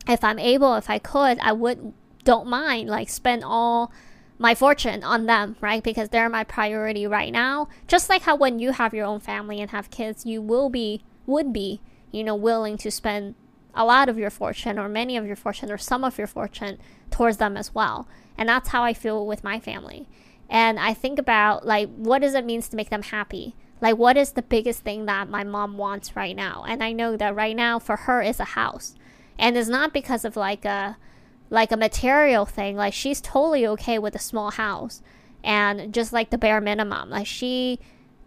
if 0.09 0.23
I'm 0.23 0.39
able, 0.39 0.75
if 0.75 0.91
I 0.91 0.99
could, 0.99 1.39
I 1.41 1.53
would 1.53 1.93
don't 2.25 2.47
mind 2.47 2.89
like 2.89 3.09
spend 3.09 3.45
all 3.45 3.93
my 4.39 4.55
fortune 4.55 5.05
on 5.05 5.27
them, 5.27 5.57
right? 5.61 5.83
Because 5.83 6.09
they're 6.09 6.29
my 6.29 6.45
priority 6.45 7.07
right 7.07 7.33
now. 7.33 7.69
Just 7.87 8.09
like 8.09 8.23
how 8.23 8.37
when 8.37 8.59
you 8.59 8.73
have 8.73 8.95
your 8.95 9.07
own 9.07 9.21
family 9.21 9.61
and 9.61 9.71
have 9.71 9.91
kids, 9.91 10.27
you 10.27 10.43
will 10.43 10.69
be 10.69 11.03
would 11.27 11.53
be, 11.53 11.81
you 12.11 12.25
know, 12.25 12.35
willing 12.35 12.77
to 12.77 12.91
spend 12.91 13.35
a 13.75 13.85
lot 13.85 14.09
of 14.09 14.19
your 14.19 14.31
fortune 14.31 14.79
or 14.79 14.89
many 14.89 15.17
of 15.17 15.27
your 15.27 15.37
fortune 15.37 15.71
or 15.71 15.79
some 15.79 16.05
of 16.05 16.19
your 16.19 16.27
fortune 16.27 16.79
towards 17.11 17.39
them 17.39 17.57
as 17.57 17.75
well. 17.75 18.07
And 18.37 18.49
that's 18.49 18.69
how 18.69 18.83
I 18.83 18.93
feel 18.93 19.27
with 19.27 19.45
my 19.45 19.59
family. 19.59 20.09
And 20.49 20.79
I 20.79 20.93
think 20.95 21.19
about 21.19 21.67
like 21.67 21.89
what 21.97 22.21
does 22.21 22.35
it 22.35 22.45
means 22.45 22.69
to 22.69 22.77
make 22.77 22.91
them 22.91 23.03
happy? 23.03 23.55
Like, 23.81 23.97
what 23.97 24.17
is 24.17 24.33
the 24.33 24.43
biggest 24.43 24.81
thing 24.81 25.07
that 25.07 25.29
my 25.29 25.45
mom 25.45 25.77
wants 25.77 26.17
right 26.17 26.35
now? 26.35 26.65
And 26.67 26.83
I 26.83 26.93
know 26.93 27.17
that 27.17 27.35
right 27.35 27.57
now 27.57 27.79
for 27.79 27.97
her 27.97 28.23
is 28.23 28.41
a 28.41 28.45
house. 28.45 28.95
And 29.39 29.57
it's 29.57 29.69
not 29.69 29.93
because 29.93 30.25
of 30.25 30.37
like 30.37 30.65
a 30.65 30.97
like 31.51 31.71
a 31.71 31.77
material 31.77 32.47
thing. 32.47 32.77
Like 32.77 32.95
she's 32.95 33.21
totally 33.21 33.67
okay 33.67 33.99
with 33.99 34.15
a 34.15 34.19
small 34.21 34.51
house 34.51 35.03
and 35.43 35.93
just 35.93 36.13
like 36.13 36.31
the 36.31 36.39
bare 36.39 36.61
minimum. 36.61 37.11
Like 37.11 37.27
she 37.27 37.79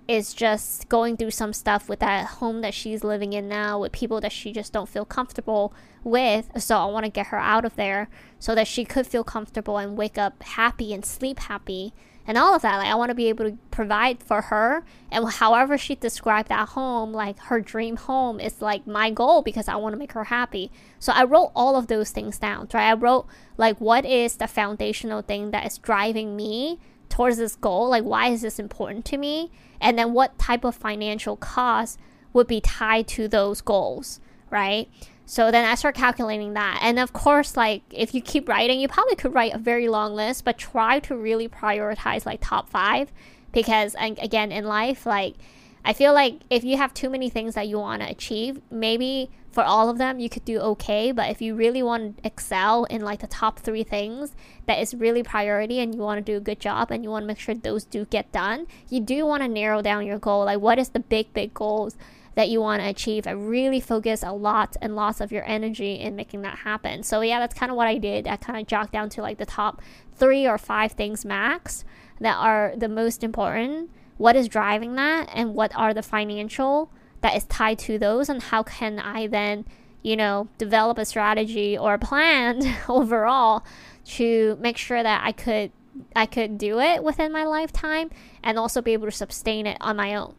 is 0.07 0.33
just 0.33 0.87
going 0.87 1.17
through 1.17 1.31
some 1.31 1.51
stuff 1.51 1.89
with 1.89 1.99
that 1.99 2.25
home 2.25 2.61
that 2.61 2.73
she's 2.73 3.03
living 3.03 3.33
in 3.33 3.49
now 3.49 3.79
with 3.79 3.91
people 3.91 4.21
that 4.21 4.31
she 4.31 4.53
just 4.53 4.71
don't 4.71 4.87
feel 4.87 5.03
comfortable 5.03 5.73
with. 6.03 6.49
So 6.61 6.77
I 6.77 6.85
want 6.85 7.05
to 7.05 7.11
get 7.11 7.27
her 7.27 7.37
out 7.37 7.65
of 7.65 7.75
there 7.75 8.09
so 8.39 8.55
that 8.55 8.67
she 8.67 8.85
could 8.85 9.05
feel 9.05 9.23
comfortable 9.23 9.77
and 9.77 9.97
wake 9.97 10.17
up 10.17 10.41
happy 10.43 10.93
and 10.93 11.05
sleep 11.05 11.39
happy 11.39 11.93
and 12.27 12.37
all 12.37 12.53
of 12.53 12.61
that. 12.61 12.77
Like 12.77 12.87
I 12.87 12.95
want 12.95 13.09
to 13.09 13.15
be 13.15 13.29
able 13.29 13.49
to 13.49 13.57
provide 13.71 14.21
for 14.21 14.41
her 14.41 14.83
and 15.09 15.27
however 15.29 15.77
she 15.77 15.95
described 15.95 16.49
that 16.49 16.69
home, 16.69 17.13
like 17.13 17.39
her 17.39 17.61
dream 17.61 17.95
home 17.95 18.39
is 18.39 18.61
like 18.61 18.85
my 18.85 19.09
goal 19.09 19.41
because 19.41 19.67
I 19.67 19.77
want 19.77 19.93
to 19.93 19.97
make 19.97 20.11
her 20.11 20.25
happy. 20.25 20.69
So 20.99 21.13
I 21.13 21.23
wrote 21.23 21.51
all 21.55 21.77
of 21.77 21.87
those 21.87 22.11
things 22.11 22.37
down. 22.37 22.67
Right? 22.73 22.89
I 22.89 22.93
wrote 22.93 23.25
like 23.55 23.79
what 23.79 24.05
is 24.05 24.35
the 24.35 24.47
foundational 24.47 25.21
thing 25.21 25.51
that 25.51 25.65
is 25.65 25.77
driving 25.77 26.35
me 26.35 26.79
towards 27.09 27.37
this 27.37 27.55
goal? 27.55 27.89
Like 27.89 28.03
why 28.03 28.27
is 28.27 28.41
this 28.41 28.59
important 28.59 29.05
to 29.05 29.17
me? 29.17 29.51
And 29.79 29.97
then 29.97 30.13
what 30.13 30.37
type 30.37 30.65
of 30.65 30.75
financial 30.75 31.37
cost 31.37 31.97
would 32.33 32.47
be 32.47 32.59
tied 32.59 33.07
to 33.07 33.27
those 33.27 33.61
goals, 33.61 34.19
right? 34.49 34.89
So 35.29 35.51
then 35.51 35.65
I 35.65 35.75
start 35.75 35.93
calculating 35.93 36.53
that. 36.53 36.79
And 36.81 36.97
of 36.97 37.11
course, 37.11 37.57
like 37.57 37.81
if 37.91 38.15
you 38.15 38.21
keep 38.21 38.47
writing, 38.47 38.79
you 38.79 38.87
probably 38.87 39.17
could 39.17 39.33
write 39.33 39.53
a 39.53 39.57
very 39.57 39.89
long 39.89 40.15
list, 40.15 40.45
but 40.45 40.57
try 40.57 40.99
to 41.01 41.17
really 41.17 41.49
prioritize 41.49 42.25
like 42.25 42.39
top 42.41 42.69
five 42.69 43.11
because 43.51 43.93
again, 43.99 44.53
in 44.53 44.63
life, 44.63 45.05
like 45.05 45.35
I 45.83 45.91
feel 45.91 46.13
like 46.13 46.35
if 46.49 46.63
you 46.63 46.77
have 46.77 46.93
too 46.93 47.09
many 47.09 47.29
things 47.29 47.55
that 47.55 47.67
you 47.67 47.77
want 47.77 48.01
to 48.03 48.09
achieve, 48.09 48.61
maybe 48.71 49.29
for 49.51 49.65
all 49.65 49.89
of 49.89 49.97
them 49.97 50.17
you 50.17 50.29
could 50.29 50.45
do 50.45 50.59
okay, 50.59 51.11
but 51.11 51.29
if 51.29 51.41
you 51.41 51.55
really 51.55 51.83
want 51.83 52.17
to 52.17 52.25
excel 52.25 52.85
in 52.85 53.01
like 53.01 53.19
the 53.19 53.27
top 53.27 53.59
3 53.59 53.83
things 53.83 54.33
that 54.65 54.79
is 54.79 54.95
really 54.95 55.23
priority 55.23 55.81
and 55.81 55.93
you 55.93 55.99
want 55.99 56.25
to 56.25 56.31
do 56.31 56.37
a 56.37 56.41
good 56.41 56.61
job 56.61 56.89
and 56.89 57.03
you 57.03 57.09
want 57.09 57.23
to 57.23 57.27
make 57.27 57.39
sure 57.39 57.53
those 57.53 57.83
do 57.83 58.05
get 58.05 58.31
done, 58.31 58.65
you 58.87 59.01
do 59.01 59.25
want 59.25 59.43
to 59.43 59.49
narrow 59.49 59.81
down 59.81 60.05
your 60.05 60.19
goal. 60.19 60.45
Like 60.45 60.61
what 60.61 60.79
is 60.79 60.89
the 60.89 61.01
big 61.01 61.33
big 61.33 61.53
goals 61.53 61.97
that 62.37 62.49
you 62.49 62.61
want 62.61 62.83
to 62.83 62.87
achieve 62.87 63.25
and 63.25 63.49
really 63.49 63.79
focus 63.79 64.21
a 64.21 64.31
lot 64.31 64.77
and 64.79 64.95
lots 64.95 65.19
of 65.19 65.31
your 65.31 65.43
energy 65.49 65.95
in 65.95 66.15
making 66.15 66.43
that 66.43 66.59
happen. 66.59 67.01
So 67.01 67.21
yeah, 67.21 67.39
that's 67.39 67.55
kind 67.55 67.71
of 67.71 67.75
what 67.75 67.87
I 67.87 67.97
did. 67.97 68.27
I 68.27 68.35
kind 68.35 68.59
of 68.59 68.67
jogged 68.67 68.91
down 68.91 69.09
to 69.09 69.23
like 69.23 69.39
the 69.39 69.45
top 69.47 69.81
3 70.17 70.45
or 70.45 70.59
5 70.59 70.91
things 70.91 71.25
max 71.25 71.83
that 72.21 72.37
are 72.37 72.73
the 72.77 72.87
most 72.87 73.23
important. 73.23 73.89
What 74.17 74.35
is 74.35 74.47
driving 74.47 74.93
that 74.97 75.31
and 75.33 75.55
what 75.55 75.71
are 75.75 75.95
the 75.95 76.03
financial 76.03 76.91
that 77.21 77.35
is 77.35 77.45
tied 77.45 77.79
to 77.79 77.97
those 77.97 78.29
and 78.29 78.43
how 78.43 78.61
can 78.61 78.99
I 78.99 79.25
then, 79.25 79.65
you 80.03 80.15
know, 80.15 80.47
develop 80.59 80.99
a 80.99 81.05
strategy 81.05 81.75
or 81.75 81.95
a 81.95 81.99
plan 81.99 82.61
overall 82.87 83.65
to 84.09 84.59
make 84.61 84.77
sure 84.77 85.01
that 85.01 85.23
I 85.25 85.31
could 85.31 85.71
I 86.15 86.27
could 86.27 86.59
do 86.59 86.79
it 86.79 87.03
within 87.03 87.31
my 87.31 87.45
lifetime 87.45 88.11
and 88.43 88.59
also 88.59 88.79
be 88.83 88.93
able 88.93 89.07
to 89.07 89.11
sustain 89.11 89.65
it 89.65 89.77
on 89.81 89.95
my 89.95 90.13
own, 90.13 90.35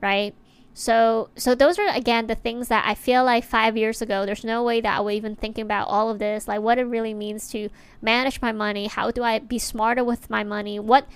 right? 0.00 0.34
So, 0.76 1.30
so 1.36 1.54
those 1.54 1.78
are 1.78 1.86
again 1.88 2.26
the 2.26 2.34
things 2.34 2.66
that 2.66 2.84
I 2.84 2.96
feel 2.96 3.24
like 3.24 3.44
five 3.44 3.76
years 3.76 4.02
ago, 4.02 4.26
there's 4.26 4.42
no 4.44 4.64
way 4.64 4.80
that 4.80 4.98
I 4.98 5.00
would 5.00 5.14
even 5.14 5.36
think 5.36 5.56
about 5.56 5.86
all 5.86 6.10
of 6.10 6.18
this, 6.18 6.48
like 6.48 6.60
what 6.60 6.78
it 6.78 6.84
really 6.84 7.14
means 7.14 7.48
to 7.50 7.68
manage 8.02 8.42
my 8.42 8.50
money. 8.50 8.88
How 8.88 9.12
do 9.12 9.22
I 9.22 9.38
be 9.38 9.60
smarter 9.60 10.02
with 10.02 10.28
my 10.28 10.42
money? 10.42 10.80
What, 10.80 11.06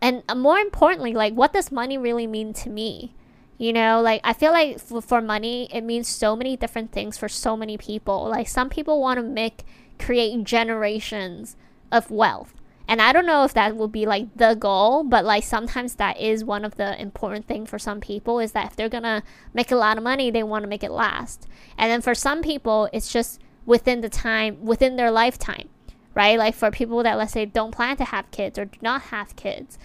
and 0.00 0.22
uh, 0.30 0.34
more 0.34 0.58
importantly, 0.58 1.12
like 1.12 1.34
what 1.34 1.52
does 1.52 1.70
money 1.70 1.98
really 1.98 2.26
mean 2.26 2.54
to 2.54 2.70
me? 2.70 3.14
You 3.58 3.74
know, 3.74 4.00
like 4.00 4.22
I 4.24 4.32
feel 4.32 4.50
like 4.50 4.80
for 4.80 5.20
money, 5.20 5.68
it 5.70 5.82
means 5.82 6.08
so 6.08 6.34
many 6.34 6.56
different 6.56 6.90
things 6.90 7.18
for 7.18 7.28
so 7.28 7.54
many 7.54 7.76
people. 7.76 8.28
Like 8.28 8.48
some 8.48 8.70
people 8.70 8.98
want 8.98 9.18
to 9.18 9.22
make 9.22 9.64
create 9.98 10.42
generations 10.44 11.54
of 11.92 12.10
wealth 12.10 12.54
and 12.92 13.00
I 13.00 13.14
don't 13.14 13.24
know 13.24 13.44
if 13.44 13.54
that 13.54 13.74
will 13.74 13.88
be 13.88 14.04
like 14.04 14.36
the 14.36 14.52
goal, 14.52 15.02
but 15.02 15.24
like 15.24 15.44
sometimes 15.44 15.94
that 15.94 16.20
is 16.20 16.44
one 16.44 16.62
of 16.62 16.74
the 16.74 17.00
important 17.00 17.48
thing 17.48 17.64
for 17.64 17.78
some 17.78 18.02
people 18.02 18.38
is 18.38 18.52
that 18.52 18.66
if 18.66 18.76
they're 18.76 18.90
gonna 18.90 19.22
make 19.54 19.70
a 19.70 19.76
lot 19.76 19.96
of 19.96 20.04
money, 20.04 20.30
they 20.30 20.42
want 20.42 20.64
to 20.64 20.68
make 20.68 20.84
it 20.84 20.90
last. 20.90 21.48
And 21.78 21.90
then 21.90 22.02
for 22.02 22.14
some 22.14 22.42
people, 22.42 22.90
it's 22.92 23.10
just 23.10 23.40
within 23.64 24.02
the 24.02 24.10
time 24.10 24.62
within 24.62 24.96
their 24.96 25.10
lifetime, 25.10 25.70
right? 26.14 26.38
Like 26.38 26.54
for 26.54 26.70
people 26.70 27.02
that 27.02 27.16
let's 27.16 27.32
say 27.32 27.46
don't 27.46 27.70
plan 27.70 27.96
to 27.96 28.04
have 28.04 28.30
kids 28.30 28.58
or 28.58 28.66
do 28.66 28.78
not 28.82 29.04
have 29.04 29.36
kids, 29.36 29.78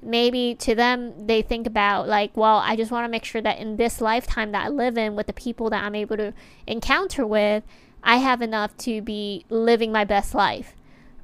maybe 0.00 0.54
to 0.60 0.74
them 0.74 1.26
they 1.26 1.42
think 1.42 1.66
about 1.66 2.08
like, 2.08 2.34
well, 2.34 2.62
I 2.64 2.76
just 2.76 2.90
want 2.90 3.04
to 3.04 3.10
make 3.10 3.26
sure 3.26 3.42
that 3.42 3.58
in 3.58 3.76
this 3.76 4.00
lifetime 4.00 4.52
that 4.52 4.64
I 4.64 4.68
live 4.70 4.96
in 4.96 5.16
with 5.16 5.26
the 5.26 5.34
people 5.34 5.68
that 5.68 5.84
I'm 5.84 5.94
able 5.94 6.16
to 6.16 6.32
encounter 6.66 7.26
with, 7.26 7.62
I 8.02 8.16
have 8.16 8.40
enough 8.40 8.74
to 8.78 9.02
be 9.02 9.44
living 9.50 9.92
my 9.92 10.06
best 10.06 10.34
life 10.34 10.74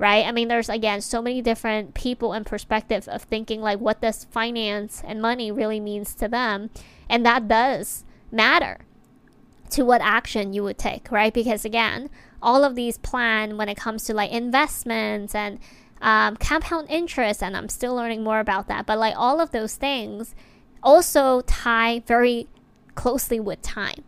right? 0.01 0.25
I 0.25 0.33
mean, 0.33 0.49
there's 0.49 0.71
again 0.71 1.03
so 1.03 1.21
many 1.21 1.43
different 1.43 1.93
people 1.93 2.33
and 2.33 2.47
perspectives 2.47 3.07
of 3.07 3.23
thinking 3.23 3.61
like 3.61 3.79
what 3.79 4.01
does 4.01 4.25
finance 4.25 5.03
and 5.07 5.21
money 5.21 5.53
really 5.53 5.79
means 5.79 6.15
to 6.17 6.27
them, 6.27 6.71
and 7.09 7.25
that 7.27 7.47
does 7.47 8.05
matter 8.33 8.79
to 9.69 9.85
what 9.85 10.01
action 10.01 10.55
you 10.55 10.65
would 10.65 10.79
take, 10.79 11.13
right? 11.13 11.35
Because 11.35 11.67
again, 11.67 12.09
all 12.43 12.65
of 12.65 12.75
these 12.75 12.97
plan 12.97 13.59
when 13.59 13.69
it 13.69 13.77
comes 13.77 14.05
to 14.05 14.15
like 14.15 14.33
investments 14.33 15.35
and 15.35 15.59
um, 16.01 16.37
compound 16.37 16.89
interest, 16.89 17.43
and 17.43 17.55
I'm 17.55 17.69
still 17.69 17.95
learning 17.95 18.25
more 18.25 18.41
about 18.41 18.69
that, 18.69 18.87
but 18.87 18.99
like 18.99 19.15
all 19.19 19.39
of 19.39 19.51
those 19.51 19.77
things 19.77 20.35
also 20.83 21.43
tie 21.43 22.01
very 22.07 22.49
closely 22.95 23.39
with 23.39 23.61
time 23.61 24.03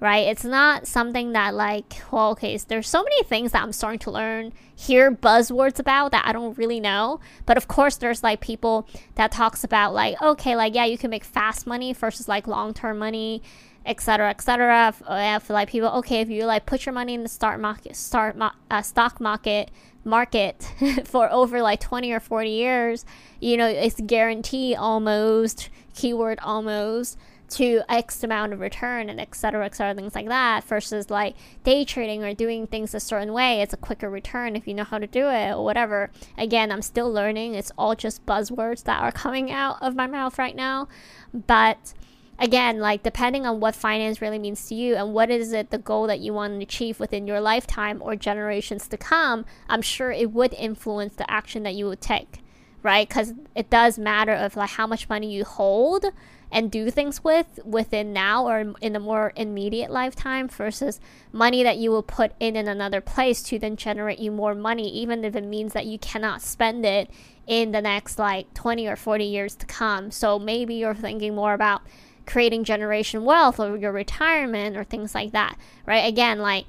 right? 0.00 0.28
It's 0.28 0.44
not 0.44 0.86
something 0.86 1.32
that 1.32 1.54
like, 1.54 2.02
well, 2.10 2.30
okay, 2.30 2.56
so 2.56 2.66
there's 2.68 2.88
so 2.88 3.02
many 3.02 3.22
things 3.24 3.52
that 3.52 3.62
I'm 3.62 3.72
starting 3.72 3.98
to 4.00 4.10
learn, 4.10 4.52
hear 4.74 5.10
buzzwords 5.10 5.78
about 5.78 6.12
that 6.12 6.26
I 6.26 6.32
don't 6.32 6.56
really 6.56 6.80
know. 6.80 7.20
But 7.46 7.56
of 7.56 7.68
course, 7.68 7.96
there's 7.96 8.22
like 8.22 8.40
people 8.40 8.86
that 9.16 9.32
talks 9.32 9.64
about 9.64 9.94
like, 9.94 10.20
okay, 10.22 10.54
like 10.54 10.74
yeah, 10.74 10.84
you 10.84 10.98
can 10.98 11.10
make 11.10 11.24
fast 11.24 11.66
money 11.66 11.92
versus 11.92 12.28
like 12.28 12.46
long 12.46 12.74
term 12.74 12.98
money, 12.98 13.42
etc., 13.84 14.30
etc. 14.30 14.94
I 15.08 15.38
feel 15.40 15.54
like 15.54 15.70
people, 15.70 15.88
okay, 15.88 16.20
if 16.20 16.30
you 16.30 16.44
like 16.44 16.66
put 16.66 16.86
your 16.86 16.92
money 16.92 17.14
in 17.14 17.22
the 17.22 17.28
stock 17.28 17.58
market, 17.58 17.96
start 17.96 18.36
uh, 18.70 18.82
stock 18.82 19.20
market 19.20 19.70
market 20.04 20.62
for 21.04 21.30
over 21.32 21.60
like 21.60 21.80
20 21.80 22.12
or 22.12 22.20
40 22.20 22.50
years, 22.50 23.04
you 23.40 23.56
know, 23.56 23.66
it's 23.66 24.00
guaranteed 24.00 24.76
almost 24.76 25.70
keyword 25.94 26.38
almost 26.40 27.18
to 27.50 27.82
X 27.88 28.22
amount 28.22 28.52
of 28.52 28.60
return 28.60 29.08
and 29.08 29.20
et 29.20 29.34
cetera, 29.34 29.64
et 29.64 29.74
cetera, 29.74 29.94
things 29.94 30.14
like 30.14 30.28
that, 30.28 30.64
versus 30.64 31.10
like 31.10 31.34
day 31.64 31.84
trading 31.84 32.22
or 32.22 32.34
doing 32.34 32.66
things 32.66 32.94
a 32.94 33.00
certain 33.00 33.32
way. 33.32 33.60
It's 33.60 33.74
a 33.74 33.78
quicker 33.78 34.10
return 34.10 34.56
if 34.56 34.66
you 34.66 34.74
know 34.74 34.84
how 34.84 34.98
to 34.98 35.06
do 35.06 35.28
it 35.28 35.52
or 35.52 35.64
whatever. 35.64 36.10
Again, 36.36 36.70
I'm 36.70 36.82
still 36.82 37.10
learning. 37.10 37.54
It's 37.54 37.72
all 37.78 37.94
just 37.94 38.24
buzzwords 38.26 38.84
that 38.84 39.02
are 39.02 39.12
coming 39.24 39.50
out 39.50 39.78
of 39.80 39.94
my 39.94 40.06
mouth 40.06 40.38
right 40.38 40.56
now. 40.56 40.88
But 41.32 41.94
again, 42.38 42.78
like 42.78 43.02
depending 43.02 43.46
on 43.46 43.60
what 43.60 43.74
finance 43.74 44.22
really 44.22 44.38
means 44.38 44.66
to 44.66 44.74
you 44.74 44.94
and 44.94 45.12
what 45.12 45.30
is 45.30 45.52
it 45.52 45.70
the 45.70 45.78
goal 45.78 46.06
that 46.06 46.20
you 46.20 46.32
want 46.32 46.54
to 46.54 46.62
achieve 46.62 47.00
within 47.00 47.26
your 47.26 47.40
lifetime 47.40 48.00
or 48.02 48.14
generations 48.14 48.86
to 48.88 48.96
come, 48.96 49.44
I'm 49.68 49.82
sure 49.82 50.10
it 50.10 50.32
would 50.32 50.54
influence 50.54 51.14
the 51.16 51.30
action 51.30 51.62
that 51.64 51.74
you 51.74 51.86
would 51.86 52.00
take, 52.00 52.40
right? 52.82 53.08
Because 53.08 53.34
it 53.54 53.70
does 53.70 53.98
matter 53.98 54.32
of 54.32 54.56
like 54.56 54.70
how 54.70 54.86
much 54.86 55.08
money 55.08 55.32
you 55.32 55.44
hold 55.44 56.06
and 56.50 56.70
do 56.70 56.90
things 56.90 57.22
with 57.22 57.60
within 57.64 58.12
now 58.12 58.46
or 58.46 58.74
in 58.80 58.96
a 58.96 59.00
more 59.00 59.32
immediate 59.36 59.90
lifetime 59.90 60.48
versus 60.48 61.00
money 61.32 61.62
that 61.62 61.76
you 61.76 61.90
will 61.90 62.02
put 62.02 62.32
in 62.40 62.56
in 62.56 62.68
another 62.68 63.00
place 63.00 63.42
to 63.42 63.58
then 63.58 63.76
generate 63.76 64.18
you 64.18 64.30
more 64.30 64.54
money 64.54 64.88
even 64.88 65.24
if 65.24 65.36
it 65.36 65.44
means 65.44 65.72
that 65.72 65.86
you 65.86 65.98
cannot 65.98 66.40
spend 66.40 66.84
it 66.84 67.10
in 67.46 67.72
the 67.72 67.80
next 67.80 68.18
like 68.18 68.52
20 68.54 68.86
or 68.86 68.96
40 68.96 69.24
years 69.24 69.54
to 69.56 69.66
come. 69.66 70.10
So 70.10 70.38
maybe 70.38 70.74
you're 70.74 70.94
thinking 70.94 71.34
more 71.34 71.54
about 71.54 71.82
creating 72.26 72.62
generation 72.62 73.24
wealth 73.24 73.58
or 73.58 73.76
your 73.76 73.90
retirement 73.90 74.76
or 74.76 74.84
things 74.84 75.14
like 75.14 75.32
that 75.32 75.56
right? 75.86 76.06
Again 76.06 76.38
like 76.38 76.66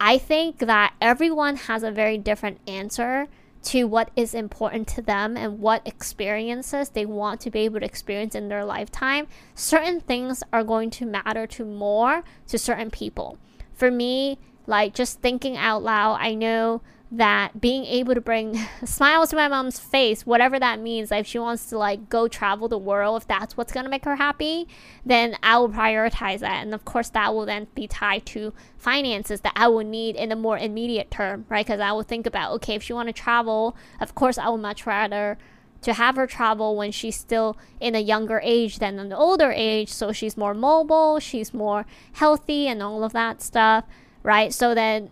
i 0.00 0.16
think 0.16 0.58
that 0.60 0.94
everyone 1.00 1.56
has 1.56 1.82
a 1.82 1.90
very 1.90 2.16
different 2.16 2.58
answer 2.66 3.26
to 3.62 3.84
what 3.84 4.10
is 4.16 4.34
important 4.34 4.88
to 4.88 5.02
them 5.02 5.36
and 5.36 5.58
what 5.58 5.86
experiences 5.86 6.90
they 6.90 7.04
want 7.04 7.40
to 7.40 7.50
be 7.50 7.60
able 7.60 7.80
to 7.80 7.86
experience 7.86 8.34
in 8.34 8.48
their 8.48 8.64
lifetime, 8.64 9.26
certain 9.54 10.00
things 10.00 10.42
are 10.52 10.64
going 10.64 10.90
to 10.90 11.06
matter 11.06 11.46
to 11.46 11.64
more 11.64 12.22
to 12.46 12.58
certain 12.58 12.90
people. 12.90 13.38
For 13.74 13.90
me, 13.90 14.38
like 14.66 14.94
just 14.94 15.20
thinking 15.20 15.56
out 15.56 15.82
loud, 15.82 16.18
I 16.20 16.34
know 16.34 16.82
that 17.10 17.58
being 17.58 17.86
able 17.86 18.14
to 18.14 18.20
bring 18.20 18.54
smiles 18.84 19.30
to 19.30 19.36
my 19.36 19.48
mom's 19.48 19.78
face, 19.78 20.26
whatever 20.26 20.58
that 20.58 20.78
means, 20.78 21.10
like 21.10 21.20
if 21.20 21.26
she 21.26 21.38
wants 21.38 21.66
to 21.66 21.78
like 21.78 22.08
go 22.08 22.28
travel 22.28 22.68
the 22.68 22.78
world, 22.78 23.22
if 23.22 23.28
that's 23.28 23.56
what's 23.56 23.72
gonna 23.72 23.88
make 23.88 24.04
her 24.04 24.16
happy, 24.16 24.68
then 25.06 25.36
I 25.42 25.58
will 25.58 25.70
prioritize 25.70 26.40
that. 26.40 26.62
And 26.62 26.74
of 26.74 26.84
course, 26.84 27.08
that 27.10 27.34
will 27.34 27.46
then 27.46 27.66
be 27.74 27.86
tied 27.86 28.26
to 28.26 28.52
finances 28.76 29.40
that 29.40 29.54
I 29.56 29.68
will 29.68 29.84
need 29.84 30.16
in 30.16 30.28
the 30.28 30.36
more 30.36 30.58
immediate 30.58 31.10
term, 31.10 31.46
right? 31.48 31.64
Because 31.64 31.80
I 31.80 31.92
will 31.92 32.02
think 32.02 32.26
about, 32.26 32.52
okay, 32.56 32.74
if 32.74 32.82
she 32.82 32.92
want 32.92 33.08
to 33.08 33.12
travel, 33.14 33.76
of 34.00 34.14
course, 34.14 34.36
I 34.36 34.48
would 34.50 34.60
much 34.60 34.86
rather 34.86 35.38
to 35.80 35.94
have 35.94 36.16
her 36.16 36.26
travel 36.26 36.76
when 36.76 36.90
she's 36.90 37.16
still 37.16 37.56
in 37.80 37.94
a 37.94 38.00
younger 38.00 38.40
age 38.42 38.80
than 38.80 38.98
an 38.98 39.12
older 39.12 39.52
age, 39.52 39.88
so 39.88 40.12
she's 40.12 40.36
more 40.36 40.52
mobile, 40.52 41.20
she's 41.20 41.54
more 41.54 41.86
healthy, 42.12 42.66
and 42.66 42.82
all 42.82 43.04
of 43.04 43.12
that 43.12 43.40
stuff, 43.40 43.84
right? 44.22 44.52
So 44.52 44.74
then 44.74 45.10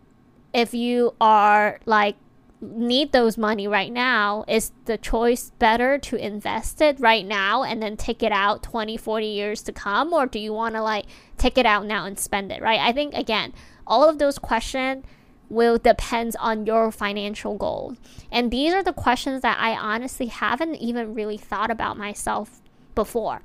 if 0.57 0.73
you 0.73 1.14
are 1.21 1.79
like 1.85 2.16
need 2.62 3.12
those 3.12 3.37
money 3.37 3.69
right 3.69 3.92
now 3.92 4.42
is 4.49 4.73
the 4.87 4.97
choice 4.97 5.51
better 5.59 5.99
to 5.99 6.16
invest 6.16 6.81
it 6.81 6.99
right 6.99 7.27
now 7.27 7.62
and 7.62 7.83
then 7.83 7.95
take 7.95 8.23
it 8.23 8.33
out 8.33 8.62
20 8.62 8.97
40 8.97 9.27
years 9.27 9.62
to 9.62 9.73
come? 9.73 10.14
Or 10.14 10.25
do 10.25 10.38
you 10.38 10.55
want 10.55 10.75
to 10.75 10.83
like 10.83 11.05
take 11.37 11.59
it 11.59 11.66
out 11.66 11.85
now 11.85 12.07
and 12.07 12.19
spend 12.19 12.51
it 12.51 12.62
right? 12.62 12.81
I 12.81 12.92
think 12.92 13.12
again 13.12 13.53
all 13.87 14.09
of 14.09 14.19
those 14.19 14.38
questions 14.38 15.05
will 15.51 15.77
depend 15.77 16.35
on 16.40 16.66
your 16.66 16.90
financial 16.90 17.57
goal. 17.57 17.95
And 18.33 18.51
these 18.51 18.73
are 18.73 18.83
the 18.83 18.95
questions 18.95 19.42
that 19.42 19.59
i 19.61 19.77
honestly 19.77 20.27
haven't 20.27 20.77
even 20.77 21.14
really 21.14 21.37
thought 21.37 21.71
about 21.71 21.99
myself 21.99 22.62
before. 22.95 23.42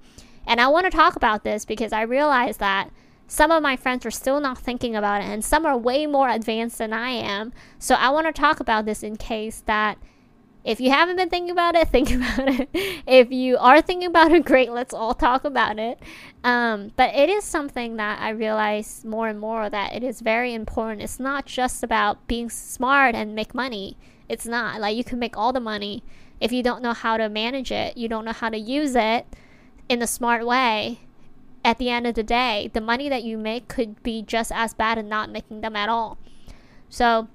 And 0.48 0.62
i 0.62 0.70
want 0.70 0.86
to 0.86 0.98
talk 0.98 1.18
about 1.18 1.44
this 1.44 1.66
because 1.66 1.92
i 1.92 2.04
realize 2.04 2.56
that 2.58 2.90
some 3.32 3.50
of 3.50 3.64
my 3.64 3.78
friends 3.78 4.06
are 4.06 4.12
still 4.12 4.42
not 4.42 4.58
thinking 4.58 4.94
about 4.94 5.22
it, 5.22 5.28
and 5.28 5.44
some 5.44 5.66
are 5.66 5.78
way 5.78 6.06
more 6.06 6.28
advanced 6.28 6.80
than 6.80 6.92
I 6.92 7.12
am. 7.12 7.54
So 7.80 7.96
I 7.96 8.10
want 8.10 8.28
to 8.28 8.34
talk 8.34 8.60
about 8.60 8.84
this 8.84 9.04
in 9.04 9.16
case 9.16 9.64
that 9.68 9.98
if 10.66 10.82
you 10.82 10.92
haven't 10.92 11.16
been 11.16 11.30
thinking 11.30 11.50
about 11.50 11.76
it, 11.76 11.88
think 11.92 12.12
about 12.12 12.50
it. 12.50 12.68
if 13.08 13.32
you 13.32 13.58
are 13.58 13.82
thinking 13.82 14.10
about 14.10 14.34
it, 14.34 14.44
great, 14.52 14.70
let's 14.74 14.94
all 14.94 15.14
talk 15.14 15.46
about 15.46 15.80
it. 15.80 15.98
Um, 16.44 16.92
but 16.98 17.16
it 17.16 17.30
is 17.30 17.46
something 17.46 17.96
that 17.96 18.20
I 18.20 18.32
realize 18.32 19.06
more 19.06 19.30
and 19.30 19.40
more 19.40 19.70
that 19.70 19.94
it 19.94 20.04
is 20.04 20.20
very 20.20 20.54
important. 20.54 21.02
It's 21.02 21.18
not 21.18 21.46
just 21.46 21.84
about 21.84 22.28
being 22.28 22.50
smart 22.50 23.16
and 23.16 23.34
make 23.34 23.56
money. 23.56 23.96
It's 24.28 24.46
not 24.46 24.82
like 24.82 24.98
you 24.98 25.06
can 25.06 25.20
make 25.20 25.38
all 25.38 25.54
the 25.54 25.62
money 25.62 26.04
if 26.42 26.52
you 26.52 26.64
don't 26.64 26.82
know 26.82 26.94
how 26.94 27.16
to 27.16 27.30
manage 27.30 27.72
it, 27.72 27.96
you 27.96 28.10
don't 28.10 28.26
know 28.26 28.34
how 28.34 28.50
to 28.50 28.58
use 28.58 28.94
it 28.94 29.26
in 29.88 30.02
a 30.02 30.08
smart 30.08 30.46
way 30.46 31.00
at 31.64 31.78
the 31.78 31.90
end 31.90 32.08
of 32.08 32.16
the 32.16 32.24
day, 32.24 32.70
the 32.74 32.82
money 32.82 33.10
that 33.10 33.24
you 33.24 33.38
make 33.38 33.68
could 33.68 34.02
be 34.04 34.22
just 34.22 34.52
as 34.52 34.74
bad 34.74 34.98
as 34.98 35.06
not 35.06 35.30
making 35.30 35.62
them 35.62 35.76
at 35.76 35.90
all. 35.90 36.18
So 36.90 37.28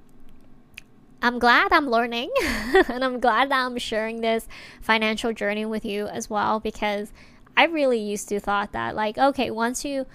I'm 1.22 1.38
glad 1.38 1.72
I'm 1.72 1.88
learning 1.88 2.30
and 2.88 3.04
I'm 3.04 3.20
glad 3.20 3.50
that 3.50 3.64
I'm 3.64 3.78
sharing 3.78 4.20
this 4.20 4.48
financial 4.80 5.32
journey 5.32 5.64
with 5.64 5.84
you 5.84 6.06
as 6.08 6.28
well 6.28 6.60
because 6.60 7.12
I 7.56 7.64
really 7.64 7.98
used 7.98 8.28
to 8.28 8.40
thought 8.40 8.72
that 8.72 8.94
like 8.94 9.16
okay, 9.16 9.50
once 9.50 9.84
you 9.84 10.06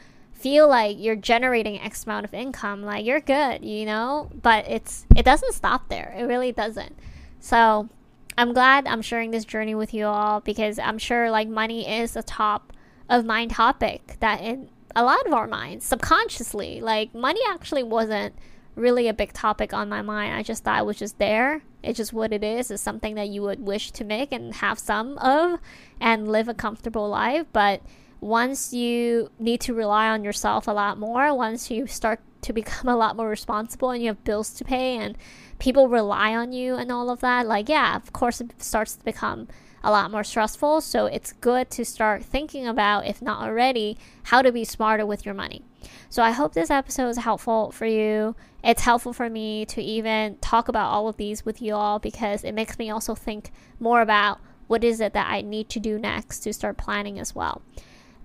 feel 0.42 0.68
like 0.68 0.98
you're 1.00 1.16
generating 1.16 1.80
X 1.80 2.04
amount 2.06 2.26
of 2.26 2.34
income, 2.34 2.82
like 2.84 3.06
you're 3.06 3.20
good, 3.20 3.64
you 3.64 3.86
know? 3.86 4.30
But 4.42 4.68
it's 4.68 5.06
it 5.16 5.24
doesn't 5.24 5.54
stop 5.54 5.88
there. 5.90 6.14
It 6.18 6.24
really 6.24 6.52
doesn't. 6.52 6.96
So 7.40 7.90
I'm 8.38 8.54
glad 8.54 8.88
I'm 8.88 9.02
sharing 9.02 9.32
this 9.32 9.46
journey 9.46 9.76
with 9.76 9.94
you 9.94 10.06
all 10.06 10.40
because 10.40 10.80
I'm 10.80 10.98
sure 10.98 11.30
like 11.30 11.48
money 11.48 11.88
is 11.88 12.16
a 12.16 12.24
top 12.24 12.74
of 13.12 13.26
mind 13.26 13.52
topic 13.52 14.18
that 14.22 14.42
in 14.42 14.70
a 14.96 15.04
lot 15.04 15.26
of 15.28 15.34
our 15.34 15.48
minds 15.48 15.86
subconsciously 15.86 16.82
like 16.82 17.14
money 17.14 17.40
actually 17.50 17.84
wasn't 17.84 18.34
really 18.76 19.08
a 19.08 19.14
big 19.14 19.34
topic 19.34 19.74
on 19.74 19.90
my 19.90 20.02
mind. 20.02 20.34
I 20.34 20.44
just 20.44 20.64
thought 20.64 20.80
it 20.80 20.86
was 20.86 20.98
just 20.98 21.20
there. 21.20 21.62
It's 21.84 21.98
just 21.98 22.14
what 22.14 22.32
it 22.32 22.44
is. 22.44 22.72
It's 22.72 22.82
something 22.82 23.16
that 23.16 23.30
you 23.30 23.42
would 23.42 23.60
wish 23.60 23.92
to 23.92 24.04
make 24.04 24.32
and 24.32 24.56
have 24.56 24.80
some 24.80 25.18
of 25.18 25.60
and 26.00 26.28
live 26.28 26.48
a 26.48 26.54
comfortable 26.54 27.10
life. 27.10 27.46
But 27.52 27.82
once 28.20 28.72
you 28.72 29.30
need 29.40 29.60
to 29.62 29.74
rely 29.74 30.08
on 30.10 30.24
yourself 30.24 30.68
a 30.68 30.72
lot 30.72 30.98
more 31.00 31.34
once 31.34 31.72
you 31.72 31.88
start 31.88 32.20
to 32.42 32.54
become 32.54 32.88
a 32.94 32.96
lot 32.96 33.16
more 33.16 33.28
responsible 33.28 33.90
and 33.90 34.02
you 34.02 34.10
have 34.10 34.24
bills 34.24 34.54
to 34.54 34.64
pay 34.64 34.96
and 34.98 35.18
people 35.58 35.88
rely 35.88 36.36
on 36.36 36.54
you 36.54 36.76
and 36.76 36.92
all 36.92 37.10
of 37.10 37.20
that 37.20 37.48
like 37.48 37.68
yeah 37.68 37.96
of 37.96 38.14
course 38.14 38.40
it 38.40 38.62
starts 38.62 38.96
to 38.96 39.04
become 39.04 39.48
a 39.84 39.92
lot 39.92 40.12
more 40.12 40.24
stressful. 40.24 40.82
So 40.82 41.06
it's 41.06 41.34
good 41.34 41.70
to 41.72 41.86
start 41.86 42.24
thinking 42.24 42.68
about, 42.68 43.08
if 43.08 43.22
not 43.22 43.42
already, 43.44 43.98
how 44.24 44.42
to 44.42 44.52
be 44.52 44.64
smarter 44.64 45.06
with 45.06 45.26
your 45.26 45.36
money. 45.36 45.64
So 46.10 46.22
I 46.24 46.32
hope 46.32 46.54
this 46.54 46.70
episode 46.70 47.10
is 47.10 47.18
helpful 47.18 47.72
for 47.72 47.86
you. 47.86 48.36
It's 48.64 48.82
helpful 48.84 49.14
for 49.14 49.30
me 49.30 49.66
to 49.66 49.82
even 49.82 50.38
talk 50.38 50.68
about 50.68 50.90
all 50.90 51.08
of 51.08 51.18
these 51.18 51.46
with 51.46 51.62
you 51.62 51.74
all 51.74 52.00
because 52.00 52.44
it 52.44 52.54
makes 52.54 52.78
me 52.78 52.90
also 52.90 53.16
think 53.16 53.52
more 53.80 54.02
about 54.02 54.40
what 54.68 54.84
is 54.84 55.02
it 55.02 55.14
that 55.14 55.28
I 55.30 55.42
need 55.42 55.70
to 55.70 55.80
do 55.80 55.98
next 55.98 56.40
to 56.42 56.54
start 56.54 56.78
planning 56.78 57.20
as 57.20 57.34
well. 57.36 57.62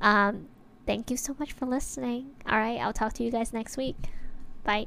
Um, 0.01 0.49
thank 0.87 1.11
you 1.11 1.17
so 1.17 1.35
much 1.39 1.53
for 1.53 1.67
listening. 1.67 2.31
All 2.47 2.59
right, 2.59 2.79
I'll 2.79 2.93
talk 2.93 3.15
to 3.15 3.25
you 3.25 3.31
guys 3.31 3.53
next 3.53 3.77
week. 3.77 3.97
Bye. 4.63 4.87